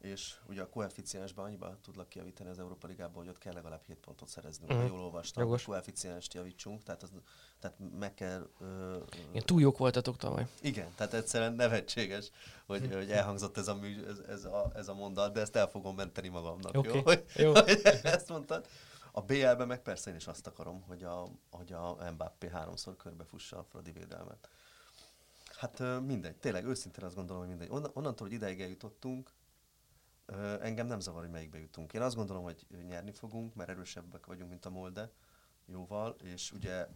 [0.00, 3.96] és ugye a koeficiensben annyiba tudlak kijavítani az Európa Ligában, hogy ott kell legalább 7
[3.96, 4.88] pontot szerezni, uh-huh.
[4.88, 5.64] jól olvastam, Jogos.
[5.64, 7.12] hogy koeficienst javítsunk, tehát, az,
[7.60, 8.48] tehát meg kell...
[8.60, 10.46] Uh, Igen, túl jók voltatok tavaly.
[10.60, 12.30] Igen, tehát egyszerűen nevetséges,
[12.66, 12.92] hogy, hm.
[12.92, 15.94] hogy elhangzott ez a, mű, ez, ez, a, ez a mondat, de ezt el fogom
[15.94, 16.94] menteni magamnak, okay.
[16.94, 17.02] jó?
[17.02, 17.52] Hogy, jó.
[17.60, 18.66] hogy ezt mondtad.
[19.12, 23.58] A BL-ben meg persze én is azt akarom, hogy a, hogy a Mbappé háromszor körbefussa
[23.58, 24.48] a Fradi védelmet.
[25.56, 27.90] Hát mindegy, tényleg őszintén azt gondolom, hogy mindegy.
[27.92, 29.30] onnantól, hogy ideig eljutottunk,
[30.60, 31.92] engem nem zavar, hogy melyikbe jutunk.
[31.92, 35.10] Én azt gondolom, hogy nyerni fogunk, mert erősebbek vagyunk, mint a Molde,
[35.66, 36.86] jóval, és ugye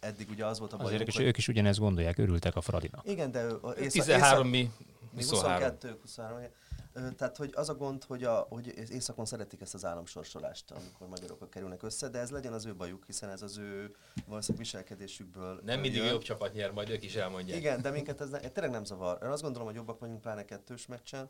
[0.00, 0.98] eddig ugye az volt a baj.
[0.98, 1.20] hogy...
[1.20, 3.08] ők is ugyanezt gondolják, örültek a Fradinak.
[3.08, 3.46] Igen, de
[3.78, 4.70] észak, 13 mi,
[5.14, 5.52] 23.
[5.52, 6.40] 22, 23.
[7.16, 11.50] Tehát, hogy az a gond, hogy, a, hogy északon szeretik ezt az államsorsolást, amikor magyarok
[11.50, 13.94] kerülnek össze, de ez legyen az ő bajuk, hiszen ez az ő
[14.26, 15.60] valószínűleg viselkedésükből.
[15.64, 17.58] Nem mindig jobb csapat nyer, majd ők is elmondják.
[17.58, 19.18] Igen, de minket ez ne, tényleg nem zavar.
[19.22, 21.28] Én azt gondolom, hogy jobbak vagyunk pláne kettős meccsen,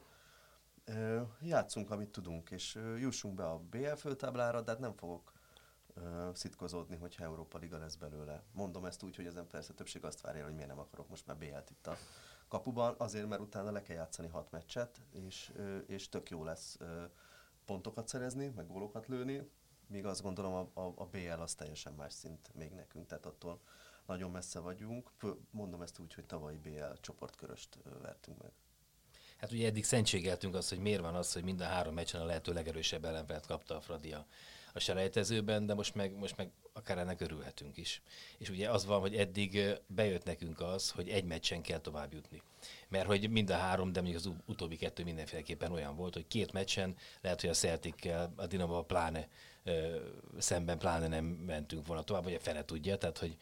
[1.41, 5.33] játszunk, amit tudunk, és jussunk be a BL főtáblára, de hát nem fogok
[6.33, 8.43] szitkozódni, hogyha Európa Liga lesz belőle.
[8.53, 11.37] Mondom ezt úgy, hogy ezen persze többség azt várja, hogy miért nem akarok most már
[11.37, 11.97] BL-t itt a
[12.49, 15.53] kapuban, azért, mert utána le kell játszani hat meccset, és,
[15.87, 16.78] és tök jó lesz
[17.64, 19.51] pontokat szerezni, meg gólokat lőni,
[19.87, 23.61] míg azt gondolom a, a, a BL az teljesen más szint még nekünk, tehát attól
[24.07, 25.11] nagyon messze vagyunk.
[25.51, 28.53] Mondom ezt úgy, hogy tavalyi BL csoportköröst vertünk meg.
[29.43, 32.24] Hát ugye eddig szentségeltünk azt, hogy miért van az, hogy mind a három meccsen a
[32.24, 34.26] lehető legerősebb ellenfelet kapta a Fradi a,
[34.74, 38.03] selejtezőben, de most meg, most meg akár ennek örülhetünk is.
[38.38, 42.43] És ugye az van, hogy eddig bejött nekünk az, hogy egy meccsen kell tovább jutni.
[42.88, 46.53] Mert hogy mind a három, de mondjuk az utóbbi kettő mindenféleképpen olyan volt, hogy két
[46.53, 49.28] meccsen lehet, hogy a celtic a Dinamo pláne
[50.38, 53.36] szemben pláne nem mentünk volna tovább, vagy a fene tudja, tehát hogy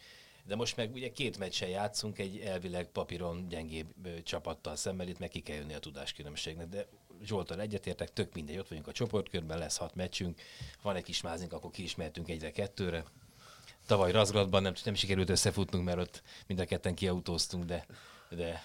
[0.45, 5.28] de most meg ugye két meccsen játszunk egy elvileg papíron gyengébb csapattal szemben, itt meg
[5.28, 6.86] ki kell jönni a tudáskülönbségnek, de
[7.24, 10.41] Zsoltal egyetértek, tök mindegy, ott vagyunk a csoportkörben, lesz hat meccsünk,
[10.82, 13.05] van egy kis mázink, akkor ki is mehetünk egyre kettőre.
[13.86, 17.86] Tavaly Razgradban nem, nem sikerült összefutnunk, mert ott mind a ketten kiautóztunk, de,
[18.28, 18.62] de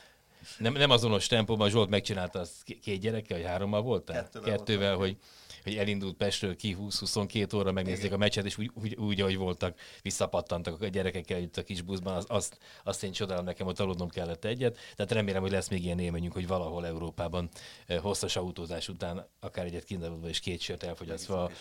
[0.57, 4.23] nem, nem azonos tempóban Zsolt megcsinálta azt két gyerekkel, vagy hárommal voltál?
[4.23, 5.17] Kettővel, Kettővel hogy
[5.66, 9.80] hogy elindult Pestről ki 20-22 óra, megnézték a meccset, és úgy, úgy, úgy, ahogy voltak,
[10.01, 14.09] visszapattantak a gyerekekkel itt a kis buszban, az, azt, azt én csodálom nekem, hogy aludnom
[14.09, 14.78] kellett egyet.
[14.95, 17.49] Tehát remélem, hogy lesz még ilyen élményünk, hogy valahol Európában
[17.86, 21.51] eh, hosszas autózás után, akár egyet kindaludva és két sört elfogyasztva,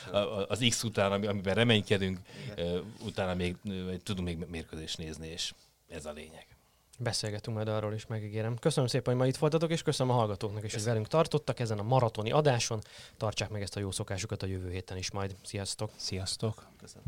[0.49, 2.19] az X után, amiben reménykedünk,
[2.53, 2.67] Igen.
[2.67, 5.55] Eh, utána még eh, tudunk még mérkőzést nézni, és
[5.89, 6.54] ez a lényeg.
[6.99, 8.59] Beszélgetünk majd arról is, megígérem.
[8.59, 11.79] Köszönöm szépen, hogy ma itt voltatok, és köszönöm a hallgatóknak is, hogy velünk tartottak ezen
[11.79, 12.81] a maratoni adáson.
[13.17, 15.37] Tartsák meg ezt a jó szokásukat a jövő héten is majd.
[15.43, 15.91] Sziasztok!
[15.97, 16.67] Sziasztok!
[16.79, 17.05] Köszönöm.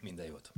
[0.00, 0.52] Minden jót!